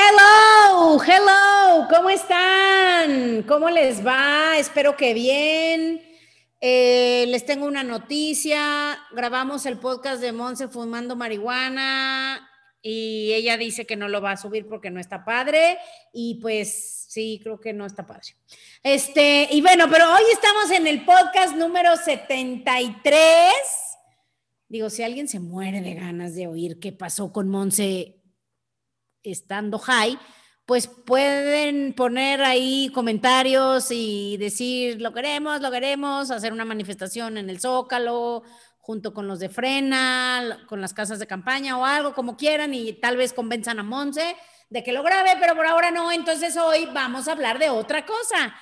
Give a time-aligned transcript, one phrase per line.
[0.00, 3.42] Hello, hello, ¿cómo están?
[3.48, 4.56] ¿Cómo les va?
[4.56, 6.00] Espero que bien.
[6.60, 8.96] Eh, les tengo una noticia.
[9.10, 12.48] Grabamos el podcast de Monse fumando marihuana
[12.80, 15.78] y ella dice que no lo va a subir porque no está padre
[16.12, 18.36] y pues sí, creo que no está padre.
[18.84, 23.52] Este, y bueno, pero hoy estamos en el podcast número 73.
[24.68, 28.17] Digo, si alguien se muere de ganas de oír qué pasó con Monse
[29.30, 30.18] estando high,
[30.66, 37.48] pues pueden poner ahí comentarios y decir, lo queremos, lo queremos, hacer una manifestación en
[37.48, 38.42] el Zócalo,
[38.78, 42.94] junto con los de Frena, con las casas de campaña o algo, como quieran, y
[42.94, 44.36] tal vez convenzan a Monse
[44.70, 46.12] de que lo grabe, pero por ahora no.
[46.12, 48.54] Entonces hoy vamos a hablar de otra cosa.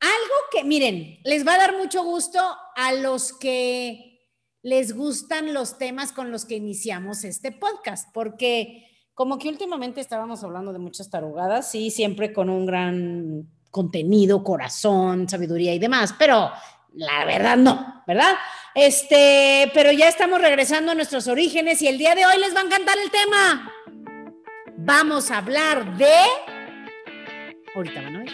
[0.00, 2.40] Algo que, miren, les va a dar mucho gusto
[2.76, 4.20] a los que
[4.62, 10.42] les gustan los temas con los que iniciamos este podcast, porque como que últimamente estábamos
[10.42, 16.50] hablando de muchas tarugadas, sí, siempre con un gran contenido, corazón, sabiduría y demás, pero
[16.94, 18.34] la verdad no, ¿verdad?
[18.74, 22.60] Este, pero ya estamos regresando a nuestros orígenes y el día de hoy les va
[22.60, 23.72] a encantar el tema.
[24.76, 26.14] Vamos a hablar de...
[27.74, 28.33] Ahorita van a ver.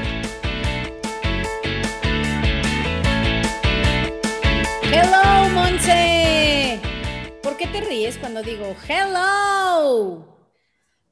[7.61, 10.25] Qué te ríes cuando digo hello?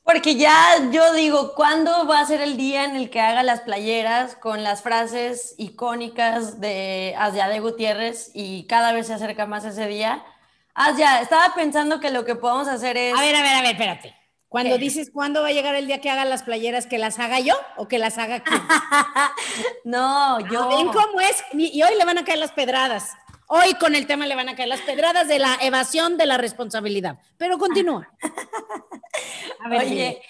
[0.04, 3.62] Porque ya yo digo, ¿cuándo va a ser el día en el que haga las
[3.62, 9.64] playeras con las frases icónicas de Asia de Gutiérrez y cada vez se acerca más
[9.64, 10.26] ese día?
[10.74, 13.16] Asia, estaba pensando que lo que podemos hacer es...
[13.16, 14.16] A ver, a ver, a ver, espérate.
[14.48, 17.40] Cuando dices cuándo va a llegar el día que haga las playeras, que las haga
[17.42, 18.42] yo o que las haga
[19.84, 20.68] no, yo.
[20.70, 21.44] ¿Ven cómo es?
[21.54, 23.12] Y hoy le van a caer las pedradas.
[23.52, 26.38] Hoy con el tema le van a caer las pedradas de la evasión de la
[26.38, 27.18] responsabilidad.
[27.36, 28.08] Pero continúa.
[29.66, 30.22] A ver, Oye,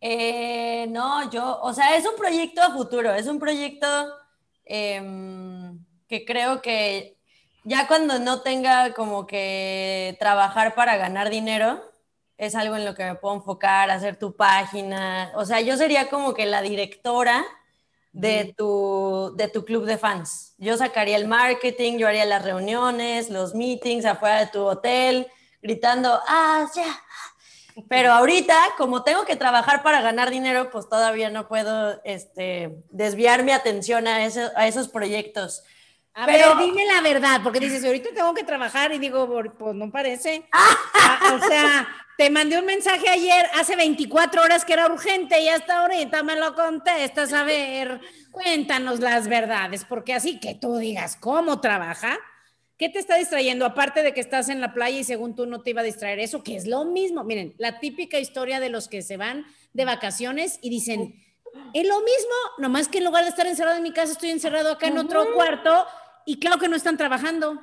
[0.00, 3.88] eh, no, yo, o sea, es un proyecto a futuro, es un proyecto
[4.64, 7.18] em, que creo que
[7.64, 11.82] ya cuando no tenga como que trabajar para ganar dinero,
[12.36, 15.32] es algo en lo que me puedo enfocar, hacer tu página.
[15.34, 17.44] O sea, yo sería como que la directora
[18.18, 20.54] de tu, de tu club de fans.
[20.58, 25.28] Yo sacaría el marketing, yo haría las reuniones, los meetings afuera de tu hotel,
[25.62, 27.00] gritando, ¡ah, ya!
[27.88, 33.44] Pero ahorita, como tengo que trabajar para ganar dinero, pues todavía no puedo este, desviar
[33.44, 35.62] mi atención a, a esos proyectos.
[36.12, 39.76] A Pero, ver, dime la verdad, porque dices, ahorita tengo que trabajar y digo, pues
[39.76, 40.48] no parece.
[41.00, 45.48] Ah, o sea, te mandé un mensaje ayer, hace 24 horas que era urgente y
[45.48, 47.32] hasta ahorita me lo contestas.
[47.32, 48.00] A ver,
[48.32, 52.18] cuéntanos las verdades, porque así que tú digas cómo trabaja,
[52.76, 53.64] ¿qué te está distrayendo?
[53.64, 56.18] Aparte de que estás en la playa y según tú no te iba a distraer
[56.18, 57.22] eso, que es lo mismo.
[57.22, 61.14] Miren, la típica historia de los que se van de vacaciones y dicen,
[61.72, 64.72] es lo mismo, nomás que en lugar de estar encerrado en mi casa, estoy encerrado
[64.72, 65.86] acá en otro cuarto
[66.26, 67.60] y claro que no están trabajando.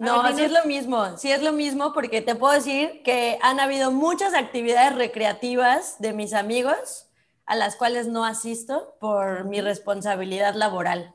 [0.00, 3.60] No, sí es lo mismo, sí es lo mismo porque te puedo decir que han
[3.60, 7.10] habido muchas actividades recreativas de mis amigos
[7.44, 11.12] a las cuales no asisto por mi responsabilidad laboral.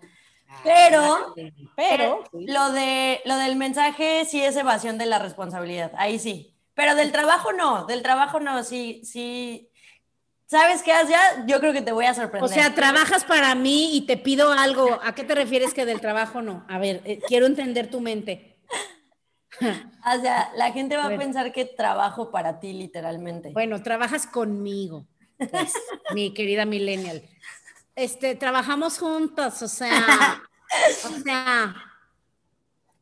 [0.47, 1.35] Ah, pero,
[1.75, 6.55] pero lo, de, lo del mensaje sí es evasión de la responsabilidad, ahí sí.
[6.75, 9.69] Pero del trabajo no, del trabajo no, sí, sí.
[10.45, 12.43] ¿Sabes qué, ya Yo creo que te voy a sorprender.
[12.43, 14.99] O sea, trabajas para mí y te pido algo.
[15.03, 16.65] ¿A qué te refieres que del trabajo no?
[16.69, 18.54] A ver, eh, quiero entender tu mente.
[19.61, 23.49] o sea, la gente va a, pensar que trabajo para ti, literalmente.
[23.51, 25.05] Bueno, trabajas conmigo,
[25.37, 25.73] pues,
[26.13, 27.23] mi querida millennial.
[27.95, 30.43] Este, trabajamos juntos, o sea,
[31.05, 31.75] o sea.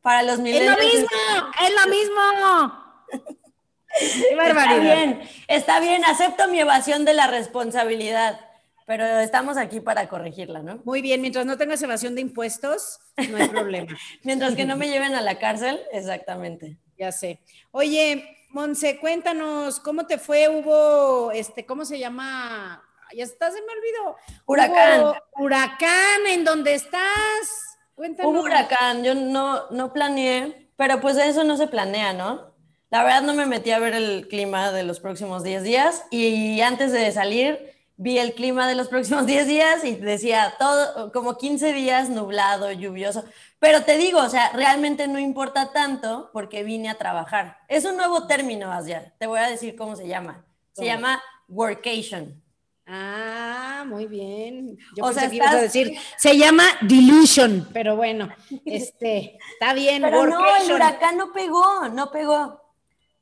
[0.02, 0.78] Para los millennials.
[0.78, 3.38] Es lo mismo, es lo mismo.
[4.28, 4.76] Qué barbaridad.
[4.76, 8.40] Está bien, está bien, acepto mi evasión de la responsabilidad.
[8.86, 10.80] Pero estamos aquí para corregirla, ¿no?
[10.84, 13.00] Muy bien, mientras no tengas evasión de impuestos,
[13.30, 13.96] no hay problema.
[14.22, 16.76] mientras que no me lleven a la cárcel, exactamente.
[16.98, 17.40] Ya sé.
[17.70, 20.48] Oye, Monse, cuéntanos, ¿cómo te fue?
[20.48, 22.84] Hubo, este, ¿cómo se llama?
[23.16, 24.16] Ya está, se me olvidó.
[24.46, 25.14] Huracán.
[25.38, 27.78] huracán, ¿en dónde estás?
[27.94, 28.32] Cuéntanos.
[28.32, 32.54] Hubo huracán, yo no, no planeé, pero pues eso no se planea, ¿no?
[32.90, 36.60] La verdad no me metí a ver el clima de los próximos 10 días y
[36.60, 41.36] antes de salir vi el clima de los próximos 10 días y decía todo, como
[41.36, 43.24] 15 días nublado, lluvioso.
[43.58, 47.58] Pero te digo, o sea, realmente no importa tanto porque vine a trabajar.
[47.68, 49.14] Es un nuevo término, Asia.
[49.18, 50.44] Te voy a decir cómo se llama.
[50.72, 52.42] Se llama workation.
[52.86, 54.76] Ah, muy bien.
[54.94, 58.28] Yo o pensé sea, que ibas a decir, se llama delusion, pero bueno,
[58.66, 60.02] este, está bien.
[60.02, 62.63] Pero no, el huracán no pegó, no pegó.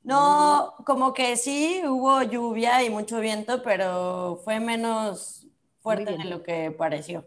[0.04, 5.46] No, como que sí, hubo lluvia y mucho viento, pero fue menos
[5.81, 7.25] fuerte de lo que pareció.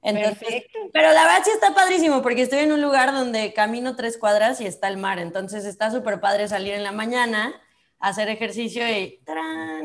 [0.00, 0.78] Perfecto.
[0.92, 4.60] Pero la verdad sí está padrísimo porque estoy en un lugar donde camino tres cuadras
[4.60, 7.54] y está el mar, entonces está súper padre salir en la mañana,
[7.98, 9.20] hacer ejercicio y,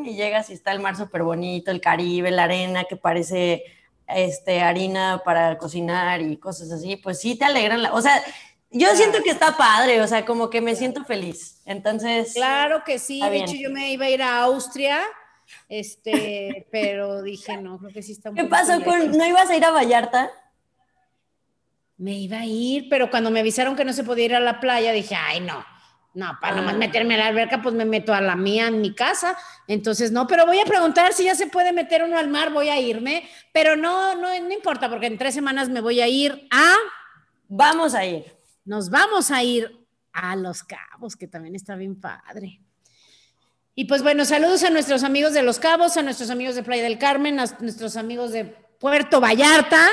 [0.04, 3.64] y llegas y está el mar súper bonito, el Caribe, la arena que parece
[4.08, 8.22] este, harina para cocinar y cosas así, pues sí te alegran, la, o sea,
[8.72, 11.62] yo siento que está padre, o sea, como que me siento feliz.
[11.66, 12.34] Entonces.
[12.34, 13.20] Claro que sí.
[13.20, 15.02] De hecho, yo me iba a ir a Austria,
[15.68, 19.18] este, pero dije, no, creo que sí está un ¿Qué pasó con.?
[19.18, 20.30] ¿No ibas a ir a Vallarta?
[21.98, 24.60] Me iba a ir, pero cuando me avisaron que no se podía ir a la
[24.60, 25.66] playa, dije, ay, no.
[26.14, 26.78] No, para nomás ah.
[26.78, 29.38] meterme a la alberca, pues me meto a la mía en mi casa.
[29.68, 32.70] Entonces, no, pero voy a preguntar si ya se puede meter uno al mar, voy
[32.70, 33.28] a irme.
[33.52, 36.76] Pero no, no, no importa, porque en tres semanas me voy a ir a.
[37.48, 38.39] Vamos a ir
[38.70, 39.84] nos vamos a ir
[40.14, 42.62] a Los Cabos, que también está bien padre.
[43.74, 46.84] Y pues bueno, saludos a nuestros amigos de Los Cabos, a nuestros amigos de Playa
[46.84, 49.90] del Carmen, a nuestros amigos de Puerto Vallarta.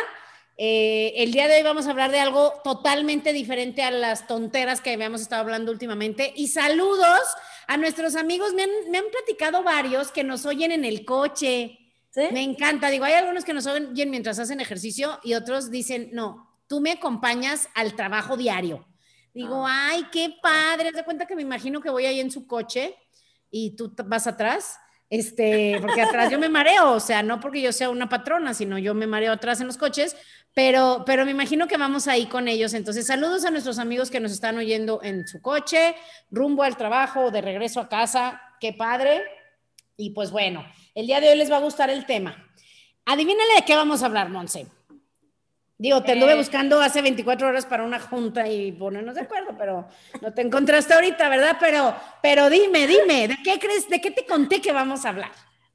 [0.59, 4.83] Eh, el día de hoy vamos a hablar de algo totalmente diferente a las tonteras
[4.83, 6.35] que habíamos estado hablando últimamente.
[6.37, 7.23] Y saludos
[7.69, 11.79] a nuestros amigos, me han, platicado varios que nos oyen en el coche.
[12.15, 16.46] Me encanta, digo, hay algunos que nos oyen mientras hacen ejercicio y otros dicen, no,
[16.67, 18.87] tú me acompañas al trabajo diario.
[19.35, 19.89] Digo, ah.
[19.91, 22.97] ay, qué padre, de cuenta que me imagino que voy ahí en su coche
[23.51, 24.79] y tú vas atrás,
[25.09, 28.79] este, porque atrás yo me mareo, o sea, no porque yo sea una patrona, sino
[28.79, 30.17] yo me mareo atrás en los coches,
[30.53, 32.73] pero, pero me imagino que vamos ahí con ellos.
[32.75, 35.95] Entonces, saludos a nuestros amigos que nos están oyendo en su coche,
[36.31, 39.23] rumbo al trabajo, de regreso a casa, qué padre.
[39.97, 40.65] Y pues bueno,
[40.95, 42.43] el día de hoy les va a gustar el tema.
[43.05, 44.67] Adivínale de qué vamos a hablar, Monse.
[45.79, 49.55] Digo, te anduve eh, buscando hace 24 horas para una junta y ponernos de acuerdo,
[49.59, 49.87] pero
[50.23, 51.59] no te encontraste ahorita, ¿verdad?
[51.61, 55.33] Pero, pero dime, dime, ¿de qué crees, de qué te conté que vamos a hablar?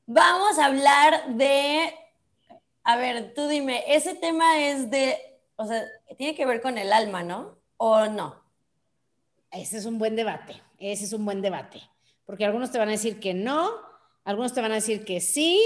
[0.08, 1.94] Vamos a hablar de,
[2.84, 5.18] a ver, tú dime, ese tema es de,
[5.56, 5.84] o sea,
[6.18, 7.60] tiene que ver con el alma, ¿no?
[7.78, 8.44] ¿O no?
[9.52, 11.80] Ese es un buen debate, ese es un buen debate,
[12.26, 13.70] porque algunos te van a decir que no,
[14.24, 15.62] algunos te van a decir que sí,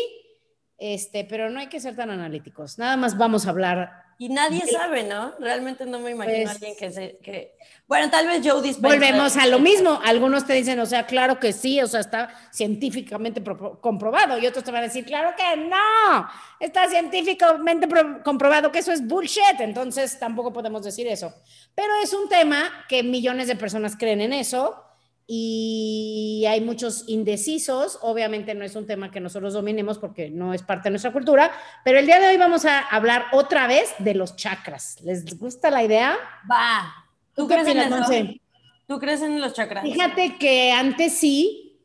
[0.78, 2.78] este, pero no hay que ser tan analíticos.
[2.78, 5.34] Nada más vamos a hablar y nadie sabe, ¿no?
[5.40, 7.18] Realmente no me imagino a pues alguien que se...
[7.18, 7.58] Que...
[7.88, 8.96] Bueno, tal vez Joe Dispenza.
[8.96, 10.00] Volvemos a lo mismo.
[10.04, 13.44] Algunos te dicen, o sea, claro que sí, o sea, está científicamente
[13.82, 14.38] comprobado.
[14.40, 16.28] Y otros te van a decir, claro que no,
[16.60, 17.88] está científicamente
[18.24, 19.60] comprobado que eso es bullshit.
[19.60, 21.34] Entonces tampoco podemos decir eso.
[21.76, 24.82] Pero es un tema que millones de personas creen en eso
[25.28, 27.98] y hay muchos indecisos.
[28.02, 31.52] Obviamente no es un tema que nosotros dominemos porque no es parte de nuestra cultura,
[31.84, 35.02] pero el día de hoy vamos a hablar otra vez de los chakras.
[35.02, 36.16] ¿Les gusta la idea?
[36.50, 36.94] Va.
[37.34, 38.40] ¿Tú, crees en eso?
[38.88, 39.84] ¿Tú crees en los chakras?
[39.84, 41.80] Fíjate que antes sí,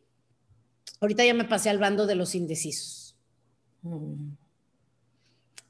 [1.01, 3.17] ahorita ya me pasé al bando de los indecisos.
[3.83, 4.33] Mm.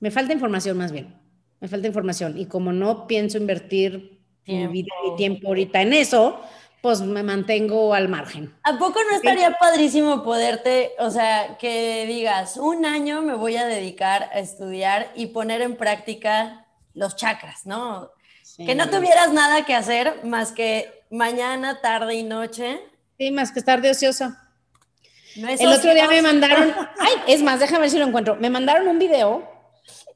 [0.00, 1.14] Me falta información más bien,
[1.60, 6.40] me falta información y como no pienso invertir mi vida y tiempo ahorita en eso,
[6.82, 8.54] pues me mantengo al margen.
[8.62, 13.66] ¿A poco no estaría padrísimo poderte, o sea, que digas, un año me voy a
[13.66, 18.10] dedicar a estudiar y poner en práctica los chakras, ¿no?
[18.56, 22.80] Que no tuvieras nada que hacer más que mañana, tarde y noche.
[23.18, 24.34] Sí, más que estar de ocioso.
[25.36, 28.36] El otro día me mandaron, ay, es más, déjame ver si lo encuentro.
[28.36, 29.48] Me mandaron un video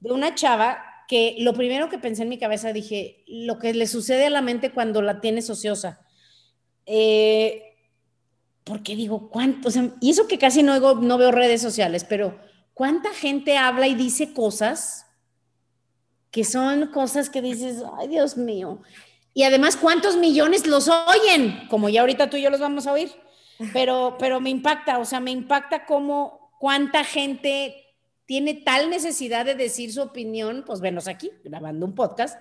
[0.00, 3.86] de una chava que lo primero que pensé en mi cabeza dije, lo que le
[3.86, 6.03] sucede a la mente cuando la tienes ociosa
[6.86, 7.76] eh,
[8.64, 9.68] porque digo, ¿cuánto?
[10.00, 12.38] y eso que casi no, no veo redes sociales, pero
[12.72, 15.06] ¿cuánta gente habla y dice cosas
[16.30, 18.80] que son cosas que dices, ay Dios mío?
[19.34, 21.66] Y además, ¿cuántos millones los oyen?
[21.68, 23.10] Como ya ahorita tú y yo los vamos a oír.
[23.72, 27.84] Pero, pero me impacta, o sea, me impacta cómo cuánta gente
[28.26, 32.40] tiene tal necesidad de decir su opinión, pues venos aquí, grabando un podcast,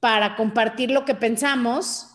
[0.00, 2.13] para compartir lo que pensamos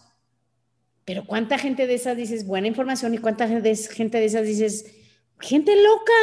[1.10, 4.86] pero ¿cuánta gente de esas dices buena información y cuánta gente de esas dices
[5.39, 6.13] gente loca?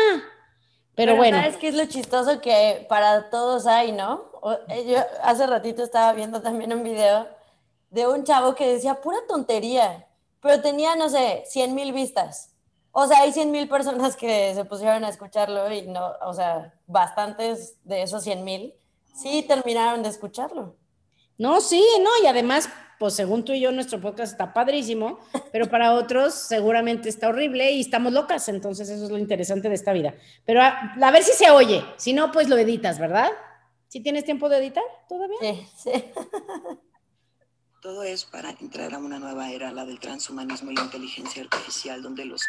[0.95, 1.39] Pero, bueno.
[1.39, 4.31] ¿Sabes qué es lo chistoso que para todos hay, no?
[4.69, 7.27] Eh, yo hace ratito estaba viendo también un video
[7.91, 10.07] de un chavo que decía pura tontería,
[10.41, 12.55] pero tenía, no sé, 100 mil vistas
[12.93, 16.75] O sea, hay 100 mil personas que se pusieron a escucharlo y no, o sea,
[16.87, 18.73] bastantes de esos 100 mil
[19.17, 20.77] sí terminaron de escucharlo.
[21.39, 25.21] No, sí, no, y además, pues según tú y yo, nuestro podcast está padrísimo,
[25.53, 29.75] pero para otros seguramente está horrible y estamos locas, entonces eso es lo interesante de
[29.75, 30.15] esta vida.
[30.45, 33.31] Pero a, a ver si se oye, si no, pues lo editas, ¿verdad?
[33.89, 35.39] ¿Si tienes tiempo de editar todavía?
[35.41, 36.05] Sí, sí.
[37.83, 42.03] Todo es para entrar a una nueva era, la del transhumanismo y la inteligencia artificial,
[42.03, 42.43] donde los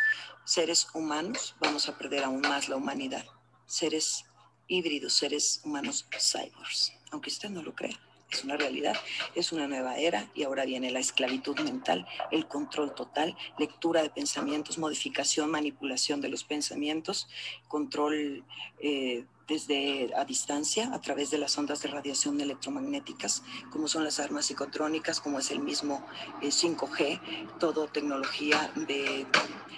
[0.45, 3.23] seres humanos vamos a perder aún más la humanidad.
[3.67, 4.25] Seres
[4.67, 7.99] híbridos, seres humanos cyborgs, aunque usted no lo crea
[8.31, 8.95] es una realidad,
[9.35, 14.09] es una nueva era y ahora viene la esclavitud mental, el control total, lectura de
[14.09, 17.27] pensamientos, modificación, manipulación de los pensamientos,
[17.67, 18.43] control
[18.79, 24.19] eh, desde a distancia a través de las ondas de radiación electromagnéticas, como son las
[24.19, 26.05] armas psicotrónicas, como es el mismo
[26.41, 27.19] 5G, eh,
[27.59, 29.25] todo tecnología de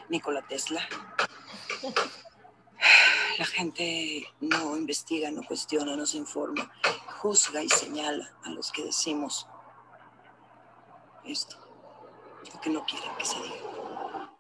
[0.09, 0.81] Nikola Tesla.
[3.37, 6.71] La gente no investiga, no cuestiona, no se informa,
[7.21, 9.47] juzga y señala a los que decimos
[11.25, 11.55] esto,
[12.53, 14.33] lo que no quieren que se diga.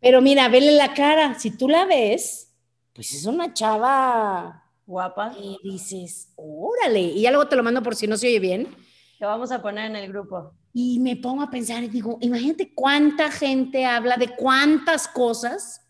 [0.00, 2.52] Pero mira, vele la cara, si tú la ves,
[2.92, 5.34] pues es una chava guapa.
[5.40, 8.74] Y dices, órale, y ya luego te lo mando por si no se oye bien.
[9.18, 10.54] Lo vamos a poner en el grupo.
[10.74, 15.81] Y me pongo a pensar y digo, imagínate cuánta gente habla de cuántas cosas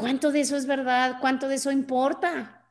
[0.00, 1.16] ¿Cuánto de eso es verdad?
[1.20, 2.64] ¿Cuánto de eso importa?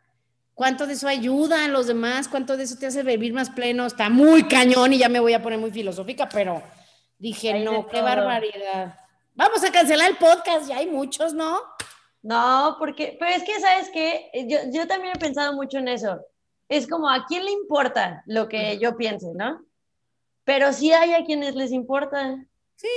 [0.55, 2.27] ¿Cuánto de eso ayuda a los demás?
[2.27, 3.85] ¿Cuánto de eso te hace vivir más pleno?
[3.85, 6.63] Está muy cañón y ya me voy a poner muy filosófica, pero
[7.19, 8.99] dije, no, qué barbaridad.
[9.35, 11.61] Vamos a cancelar el podcast, ya hay muchos, ¿no?
[12.23, 14.31] No, porque, pero es que, ¿sabes qué?
[14.47, 16.19] Yo, yo también he pensado mucho en eso.
[16.67, 19.63] Es como, ¿a quién le importa lo que yo piense, no?
[20.45, 22.43] Pero sí hay a quienes les importa.
[22.75, 22.87] Sí.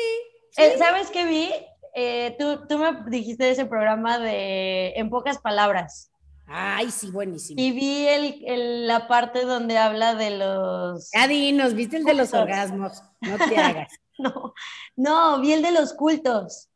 [0.57, 1.51] Eh, ¿Sabes qué vi?
[1.95, 6.11] Eh, tú, tú, me dijiste ese programa de En pocas palabras.
[6.47, 7.61] Ay, sí, buenísimo.
[7.61, 11.11] Y vi el, la parte donde habla de los...
[11.13, 13.93] Ya dinos, viste el de los orgasmos, no te hagas.
[14.19, 14.53] no,
[14.97, 16.69] no, vi el de los cultos.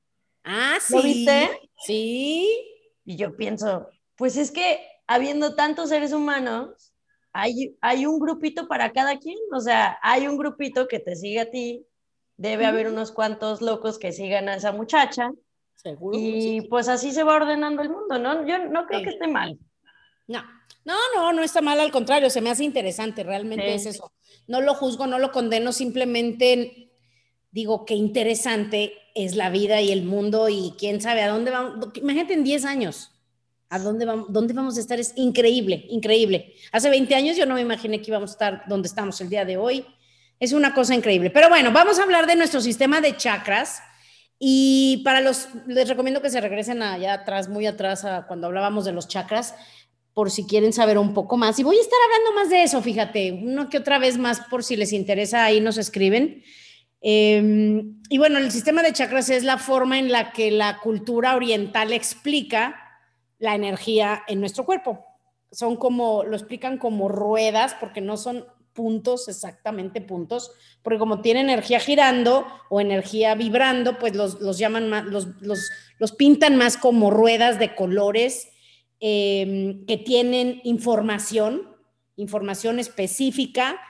[0.45, 0.95] Ah, sí.
[0.95, 1.71] ¿Lo viste?
[1.85, 2.49] Sí.
[3.05, 6.95] Y yo pienso, pues es que habiendo tantos seres humanos,
[7.33, 9.39] hay, hay un grupito para cada quien.
[9.53, 11.87] O sea, hay un grupito que te sigue a ti,
[12.37, 15.31] debe haber unos cuantos locos que sigan a esa muchacha.
[15.75, 16.19] Seguro.
[16.19, 18.47] Y pues así se va ordenando el mundo, ¿no?
[18.47, 19.59] Yo no creo que esté mal.
[20.27, 20.43] No,
[20.85, 24.13] no, no, no está mal, al contrario, se me hace interesante, realmente es eso.
[24.47, 26.91] No lo juzgo, no lo condeno, simplemente
[27.51, 31.89] digo que interesante es la vida y el mundo y quién sabe a dónde vamos.
[31.95, 33.13] Imagínate en 10 años,
[33.69, 36.55] a dónde vamos, dónde vamos a estar, es increíble, increíble.
[36.73, 39.45] Hace 20 años yo no me imaginé que íbamos a estar donde estamos el día
[39.45, 39.87] de hoy
[40.41, 41.31] es una cosa increíble.
[41.31, 43.83] Pero bueno, vamos a hablar de nuestro sistema de chakras.
[44.39, 48.85] Y para los, les recomiendo que se regresen allá atrás, muy atrás, a cuando hablábamos
[48.85, 49.55] de los chakras,
[50.13, 51.59] por si quieren saber un poco más.
[51.59, 54.63] Y voy a estar hablando más de eso, fíjate, uno que otra vez más, por
[54.63, 56.43] si les interesa, ahí nos escriben.
[57.01, 61.37] Em, y bueno, el sistema de chakras es la forma en la que la cultura
[61.37, 62.99] oriental explica
[63.39, 65.05] la energía en nuestro cuerpo.
[65.51, 68.45] Son como, lo explican como ruedas, porque no son
[68.77, 70.53] puntos, exactamente puntos,
[70.83, 76.55] porque como tiene energía girando o energía vibrando, pues los, llaman más, los, los, pintan
[76.55, 78.49] más como ruedas de colores
[79.01, 81.75] em, que tienen información,
[82.17, 83.81] información específica,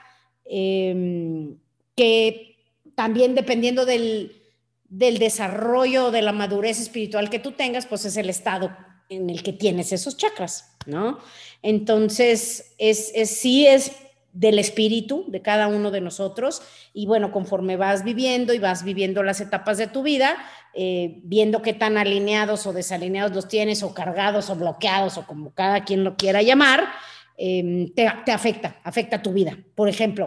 [0.45, 1.57] em,
[1.95, 2.55] que
[2.95, 4.41] también dependiendo del,
[4.89, 8.75] del desarrollo, de la madurez espiritual que tú tengas, pues es el estado
[9.09, 11.19] en el que tienes esos chakras, ¿no?
[11.61, 13.91] Entonces, es, es sí es
[14.37, 16.61] del espíritu de cada uno de nosotros.
[16.93, 20.37] Y bueno, conforme vas viviendo y vas viviendo las etapas de tu vida,
[20.75, 25.55] eh, viendo qué tan alineados o desalineados los tienes, o cargados o bloqueados, o como
[25.55, 26.87] cada quien lo quiera llamar,
[27.35, 29.57] em, te, afecta, afecta tu vida.
[29.73, 30.25] Por ejemplo,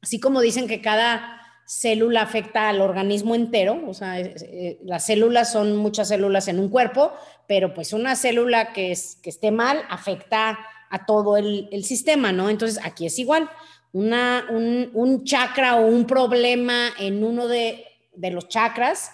[0.00, 5.50] así como dicen que cada célula afecta al organismo entero, o sea, eh, las células
[5.50, 7.12] son muchas células en un cuerpo,
[7.48, 10.60] pero pues una célula que, es, que esté mal afecta
[10.92, 12.50] a todo el, sistema, ¿no?
[12.50, 13.50] Entonces, aquí es igual.
[13.92, 17.84] Una, un, chakra o un problema en uno de,
[18.14, 19.10] los chakras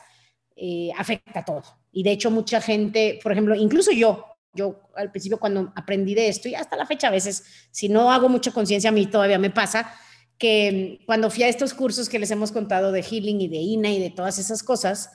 [0.56, 1.62] eh, afecta a todo.
[1.92, 6.28] Y de hecho, mucha gente, por ejemplo, incluso yo, yo al principio cuando aprendí de
[6.28, 9.38] esto y hasta la fecha a veces, si no hago mucha conciencia, a mí todavía
[9.38, 9.94] me pasa
[10.36, 13.90] que cuando fui a estos cursos que les hemos contado de healing y de INA
[13.90, 15.10] y de todas esas cosas,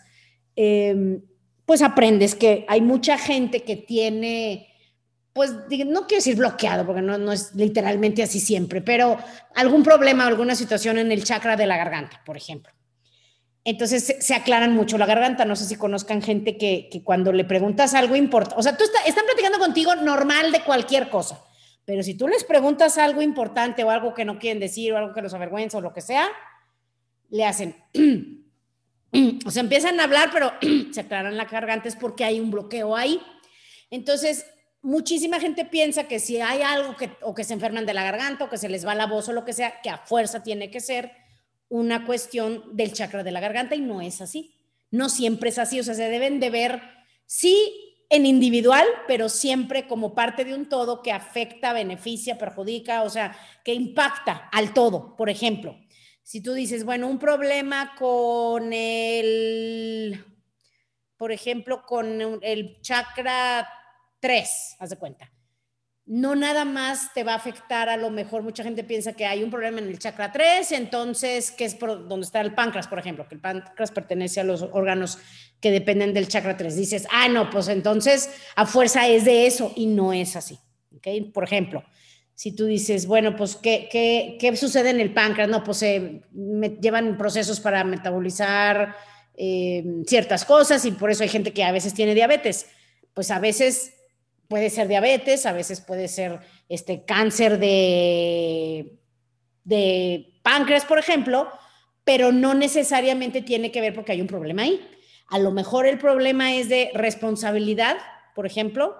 [0.55, 1.21] em,
[1.65, 4.72] pues aprendes que hay mucha gente que tiene
[5.33, 9.17] pues no quiero decir bloqueado, porque no, no es literalmente así siempre, pero
[9.55, 12.71] algún problema, alguna situación en el chakra de la garganta, por ejemplo.
[13.63, 15.43] entonces se, aclaran mucho la garganta.
[15.45, 19.25] No sé si conozcan gente que, cuando le preguntas algo importante, o sea, tú están
[19.25, 21.43] platicando contigo normal de cualquier cosa,
[21.83, 25.13] pero si tú les preguntas algo importante o algo que no quieren decir o algo
[25.15, 26.27] que los avergüenza o lo que sea,
[27.31, 27.75] le hacen,
[29.45, 30.53] o sea, empiezan a hablar, pero
[30.93, 33.19] se aclaran la garganta es porque hay un bloqueo ahí.
[33.89, 34.45] Entonces,
[34.83, 38.43] muchísima gente piensa que si hay algo que, o que se enferman de la garganta
[38.43, 40.69] o que se les va la voz o lo que sea, que a fuerza tiene
[40.69, 41.11] que ser
[41.69, 44.55] una cuestión del chakra de la garganta y no es así.
[44.91, 46.81] No siempre es así, o sea, se deben de ver,
[47.25, 53.09] sí, en individual, pero siempre como parte de un todo que afecta, beneficia, perjudica, o
[53.09, 55.15] sea, que impacta al todo.
[55.15, 55.75] Por ejemplo,
[56.21, 60.23] si tú dices, bueno, un problema con el,
[61.17, 63.67] por ejemplo, con el chakra
[64.23, 65.29] 3, haz de cuenta
[66.05, 69.41] no nada más te va a afectar, a lo mejor mucha gente piensa que hay
[69.41, 73.27] un problema en el chakra 3, entonces, que es donde está el páncreas, por ejemplo,
[73.27, 75.17] que el páncreas pertenece a los órganos
[75.61, 76.75] que dependen del chakra 3.
[76.75, 80.59] Dices, ah, no, pues entonces a fuerza es de eso y no es así.
[80.97, 81.21] ¿okay?
[81.21, 81.85] Por ejemplo,
[82.35, 85.47] si tú dices, bueno, pues, ¿qué, qué, sucede en el páncreas?
[85.47, 86.23] No, pues se
[86.81, 88.93] llevan procesos para metabolizar
[89.35, 92.65] eh, ciertas cosas y por eso hay gente que a veces tiene diabetes.
[93.13, 93.93] Pues a veces
[94.53, 98.99] puede ser diabetes, a veces puede ser este cáncer de,
[99.63, 101.49] de páncreas, por ejemplo,
[102.03, 104.79] pero no necesariamente tiene que ver porque hay un problema ahí.
[105.27, 107.97] A lo mejor el problema es de responsabilidad,
[108.35, 108.95] por ejemplo,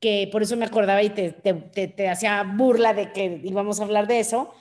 [0.00, 4.06] que por eso me acordaba y te, te, hacía burla de que íbamos a hablar
[4.06, 4.54] de eso.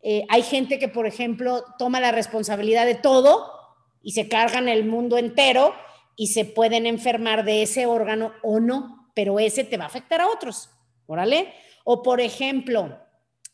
[0.00, 3.52] Eh, hay gente que, por ejemplo, toma la responsabilidad de todo
[4.00, 5.74] y se cargan el mundo entero
[6.16, 10.20] y se pueden enfermar de ese órgano o no pero ese te va a afectar
[10.20, 10.70] a otros,
[11.06, 11.52] órale.
[11.84, 12.98] O por ejemplo,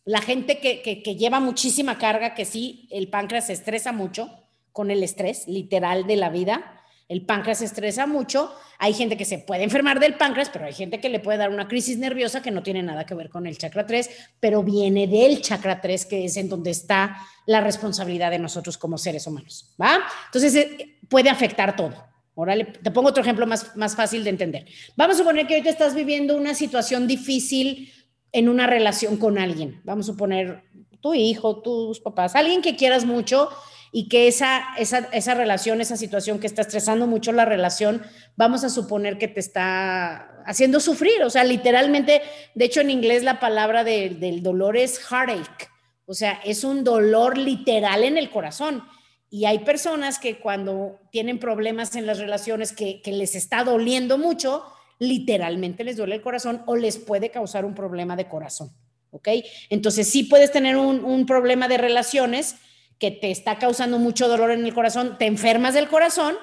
[0.09, 4.31] la gente que, lleva muchísima carga, que sí, el páncreas se estresa mucho
[4.73, 6.83] con el estrés literal de la vida.
[7.09, 8.55] El páncreas se estresa mucho.
[8.79, 11.51] Hay gente que se puede enfermar del páncreas, pero hay gente que le puede dar
[11.51, 14.09] una crisis nerviosa que no tiene nada que ver con el chakra 3,
[14.41, 18.97] pero viene del chakra 3, que es en donde está la responsabilidad de nosotros como
[18.97, 19.75] seres humanos.
[19.79, 20.01] ¿Va?
[20.27, 22.08] Entonces, eh, puede afectar todo.
[22.41, 24.65] Órale, te pongo otro ejemplo más, más fácil de entender.
[24.95, 27.93] Vamos a suponer que ahorita estás viviendo una situación difícil
[28.31, 29.81] en una relación con alguien.
[29.83, 30.63] Vamos a suponer
[31.01, 33.49] tu hijo, tus papás, alguien que quieras mucho
[33.91, 38.03] y que esa, esa, esa relación, esa situación que está estresando mucho la relación,
[38.37, 41.25] vamos a suponer que te está haciendo sufrir.
[41.25, 42.23] O sea, literalmente,
[42.55, 45.67] de hecho en inglés la palabra del dolor es heartache.
[46.07, 48.85] O sea, es un dolor literal en el corazón.
[49.31, 54.65] Y hay personas que cuando tienen problemas en las relaciones que, les está doliendo mucho,
[54.99, 58.73] literalmente les duele el corazón o les puede causar un problema de corazón.
[59.11, 59.29] ¿Ok?
[59.71, 62.57] Entonces sí puedes tener un, un problema de relaciones
[62.99, 66.35] que te está causando mucho dolor en el corazón, te enfermas del corazón,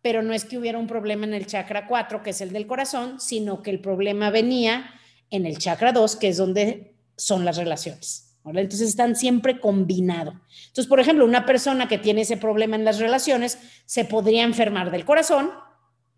[0.00, 2.66] pero no es que hubiera un problema en el chakra 4, que es el del
[2.66, 4.90] corazón, sino que el problema venía
[5.30, 8.33] en el chakra 2, que es donde son las relaciones.
[8.46, 10.34] Entonces están siempre combinados.
[10.66, 14.90] Entonces, por ejemplo, una persona que tiene ese problema en las relaciones se podría enfermar
[14.90, 15.50] del corazón,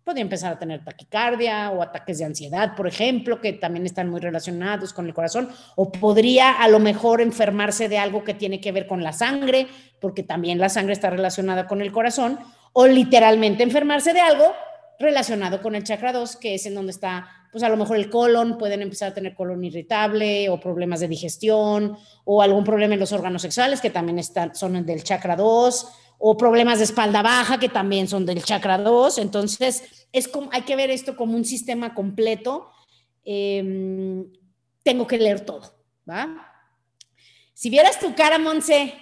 [0.03, 4.21] podría empezar a tener taquicardia o ataques de ansiedad, por ejemplo, que también están muy
[4.21, 8.71] relacionados con el corazón, o podría a lo mejor enfermarse de algo que tiene que
[8.71, 9.67] ver con la sangre,
[9.99, 12.39] porque también la sangre está relacionada con el corazón,
[12.71, 14.53] o literalmente enfermarse de algo
[14.99, 18.09] relacionado con el chakra 2, que es en donde está pues a lo mejor el
[18.09, 22.99] colon, pueden empezar a tener colon irritable o problemas de digestión o algún problema en
[22.99, 25.87] los órganos sexuales que también están, son del chakra 2
[26.19, 29.19] o problemas de espalda baja que también son del chakra 2.
[29.19, 32.71] Entonces, es como, hay que ver esto como un sistema completo.
[33.23, 34.31] Em,
[34.83, 35.75] tengo que leer todo,
[36.09, 36.53] ¿va?
[37.53, 38.93] Si vieras tu cara, Monse,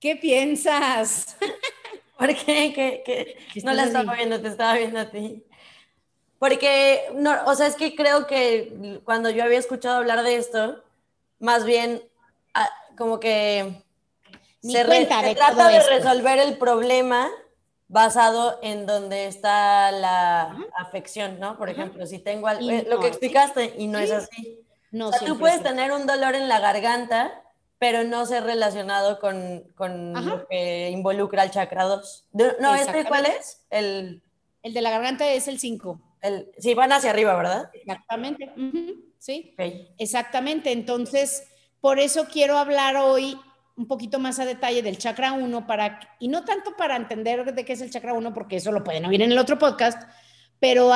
[0.00, 1.36] ¿qué piensas?
[2.18, 2.72] ¿Por qué?
[3.04, 5.44] ¿Qué, No la estaba viendo, te estaba viendo a ti.
[6.42, 10.82] Porque, no, o sea, es que creo que cuando yo había escuchado hablar de esto,
[11.38, 12.02] más bien
[12.52, 13.80] ah, como que
[14.60, 17.30] se, trata de resolver el problema
[17.86, 21.56] basado en donde está la afección, ¿no?
[21.56, 24.66] Por ejemplo, si tengo eh, lo que explicaste y no es así.
[24.90, 27.40] No, o sea, tú puedes tener un dolor en la garganta,
[27.78, 32.24] pero no ser relacionado con, con lo que involucra el chakra 2.
[32.58, 33.64] No, ¿este cuál es?
[33.70, 34.24] El...
[34.64, 36.00] el de la garganta es el 5
[36.58, 37.70] sí, van hacia arriba, ¿verdad?
[37.72, 38.52] Exactamente.
[39.18, 39.54] Sí,
[39.98, 40.72] exactamente.
[40.72, 41.44] Entonces,
[41.80, 43.36] por eso quiero hablar hoy
[43.76, 47.64] un poquito más a detalle del chakra 1 para, y no tanto para entender de
[47.64, 50.02] qué es el chakra 1, porque eso lo pueden oír en el otro podcast,
[50.60, 50.92] pero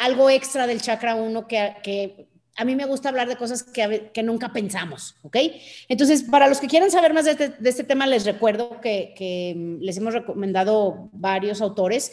[0.00, 4.10] algo extra del chakra 1 que, que a mí me gusta hablar de cosas que,
[4.12, 5.36] que nunca pensamos, ¿ok?
[5.88, 9.14] Entonces, para los que quieran saber más de este, de este tema, les recuerdo que,
[9.16, 12.12] que, les hemos recomendado varios autores.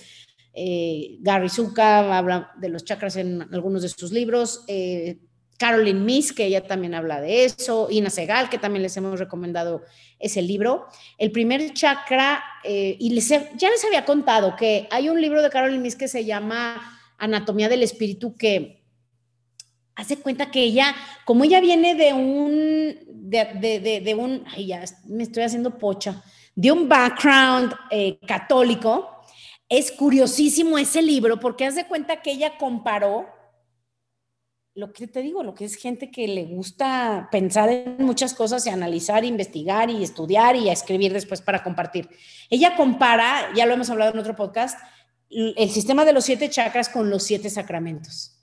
[0.56, 4.63] Eh, Gary Zuka habla de los chakras en algunos de sus libros.
[4.68, 5.20] Eh,
[5.58, 7.88] Caroline Miss, que ella también habla de eso.
[7.89, 9.84] Ina Segal, que también les hemos recomendado
[10.20, 10.88] ese libro.
[11.18, 15.50] El primer chakra, eh, y les ya les había contado que hay un libro de
[15.50, 18.86] Caroline Miss que se llama Anatomía del Espíritu que
[19.96, 25.44] hace cuenta que ella, como ella viene de un, de, un, ay, ya me estoy
[25.44, 26.22] haciendo pocha,
[26.54, 29.14] de un background eh, católico,
[29.69, 33.28] es curiosísimo ese libro porque hace cuenta que ella comparó
[34.73, 38.65] lo que te digo, lo que es gente que le gusta pensar en muchas cosas
[38.67, 42.10] y analizar, investigar y estudiar y escribir después para compartir.
[42.49, 44.78] Ella compara, ya lo hemos hablado en otro podcast,
[45.30, 48.36] el sistema de los siete chakras con los siete sacramentos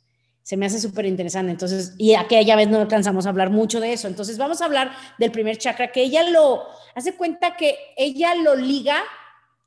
[0.43, 1.53] se me hace súper interesante.
[1.53, 4.09] Entonces, y aquella vez no alcanzamos a hablar mucho de eso.
[4.09, 8.57] Entonces, vamos a hablar del primer chakra, que ella lo hace cuenta que ella lo
[8.57, 9.03] liga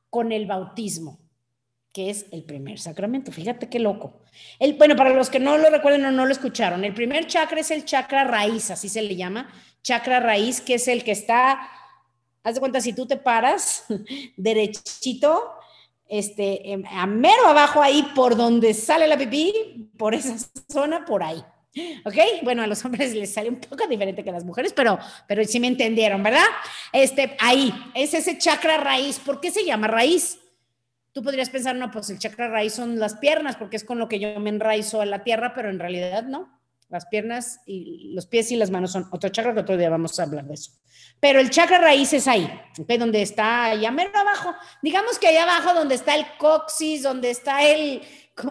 [0.09, 1.19] con el bautismo,
[1.95, 3.31] que es el primer sacramento.
[3.31, 4.19] Fíjate qué loco.
[4.59, 7.61] El, bueno, para los que no lo recuerden o no lo escucharon, el primer chakra
[7.61, 9.49] es el chakra raíz, así se le llama,
[9.81, 11.57] chakra raíz, que es el que está,
[12.43, 13.85] haz de cuenta, si tú te paras
[14.35, 15.53] derechito,
[16.09, 20.35] este, em, a mero abajo ahí por donde sale la pipí, por esa
[20.69, 21.41] zona, por ahí.
[22.03, 22.15] ¿Ok?
[22.43, 25.45] Bueno, a los hombres les sale un poco diferente que a las mujeres, pero, pero
[25.45, 26.43] sí me entendieron, ¿verdad?
[26.91, 29.17] Este, ahí, es ese chakra raíz.
[29.17, 30.39] ¿Por qué se llama raíz?
[31.15, 34.09] Tú podrías pensar, no, pues el chakra raíz son las piernas, porque es con lo
[34.09, 36.59] que yo me enraizo a la tierra, pero en realidad no.
[36.89, 40.19] Las piernas y los pies y las manos son otro chakra que otro día vamos
[40.19, 40.73] a hablar de eso.
[41.21, 42.51] Pero el chakra raíz es ahí,
[42.99, 44.53] donde está allá mero abajo.
[44.81, 48.01] Digamos que allá abajo donde está el coxis, donde está el,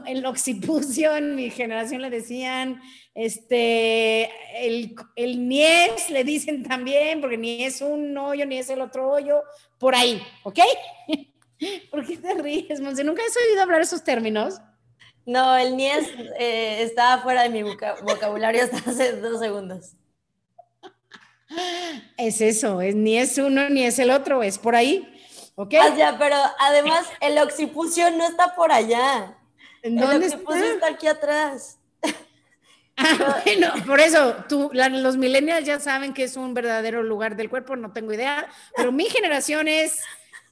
[0.07, 2.81] el occipucio, en mi generación le decían,
[3.15, 4.31] este,
[4.67, 9.11] el, el niés, le dicen también, porque ni es un hoyo, ni es el otro
[9.11, 9.43] hoyo,
[9.79, 10.61] por ahí, ¿ok?
[11.91, 13.05] ¿Por qué te ríes, Monse?
[13.05, 14.61] ¿Nunca has oído hablar esos términos?
[15.27, 16.07] No, el niés
[16.39, 19.93] eh, estaba fuera de mi vocabulario hasta hace dos segundos.
[22.17, 25.11] Es eso, es, ni es uno ni es el otro, es por ahí.
[25.57, 25.75] ¿Ok?
[25.81, 29.37] Ah, pero además el occipucio no está por allá.
[29.83, 30.89] el occipucio está?
[30.89, 31.79] aquí atrás.
[32.97, 37.51] Ah, bueno, por eso tú, los millennials ya saben que es un verdadero lugar del
[37.51, 39.99] cuerpo, no tengo idea, pero mi generación es,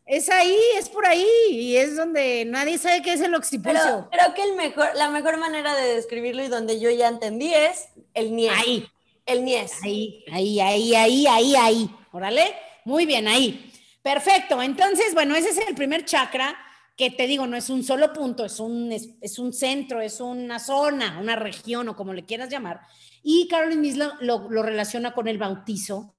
[0.07, 4.09] es ahí, es por ahí, y es donde nadie sabe qué es el occipucio.
[4.11, 7.89] creo que el mejor, la mejor manera de describirlo y donde yo ya entendí es
[8.15, 8.53] el niés.
[8.57, 8.87] Ahí,
[9.27, 9.73] el Nies.
[9.83, 11.91] Ahí, ahí, ahí, ahí, ahí, ahí.
[12.13, 12.55] Órale.
[12.85, 13.73] Muy bien, ahí.
[14.03, 14.61] Perfecto.
[14.61, 16.57] Entonces, bueno, ese es el primer chakra
[16.97, 20.59] que te digo, no es un solo punto, es un, es, un centro, es una
[20.59, 22.81] zona, una región o como le quieras llamar.
[23.23, 26.15] Y Caroline Mislo lo, lo relaciona con el bautizo,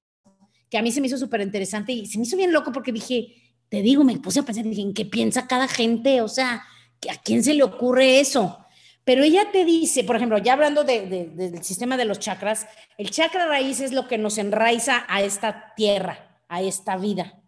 [0.69, 2.91] que a mí se me hizo súper interesante y se me hizo bien loco porque
[2.91, 3.35] dije,
[3.73, 6.21] te digo, me puse a pensar, dije, ¿en qué piensa cada gente?
[6.21, 6.63] O sea,
[7.09, 8.63] ¿a quién se le ocurre eso?
[9.03, 12.67] Pero ella te dice, por ejemplo, ya hablando del sistema de los chakras,
[12.99, 17.41] el chakra raíz es lo que nos enraiza a esta tierra, a esta vida.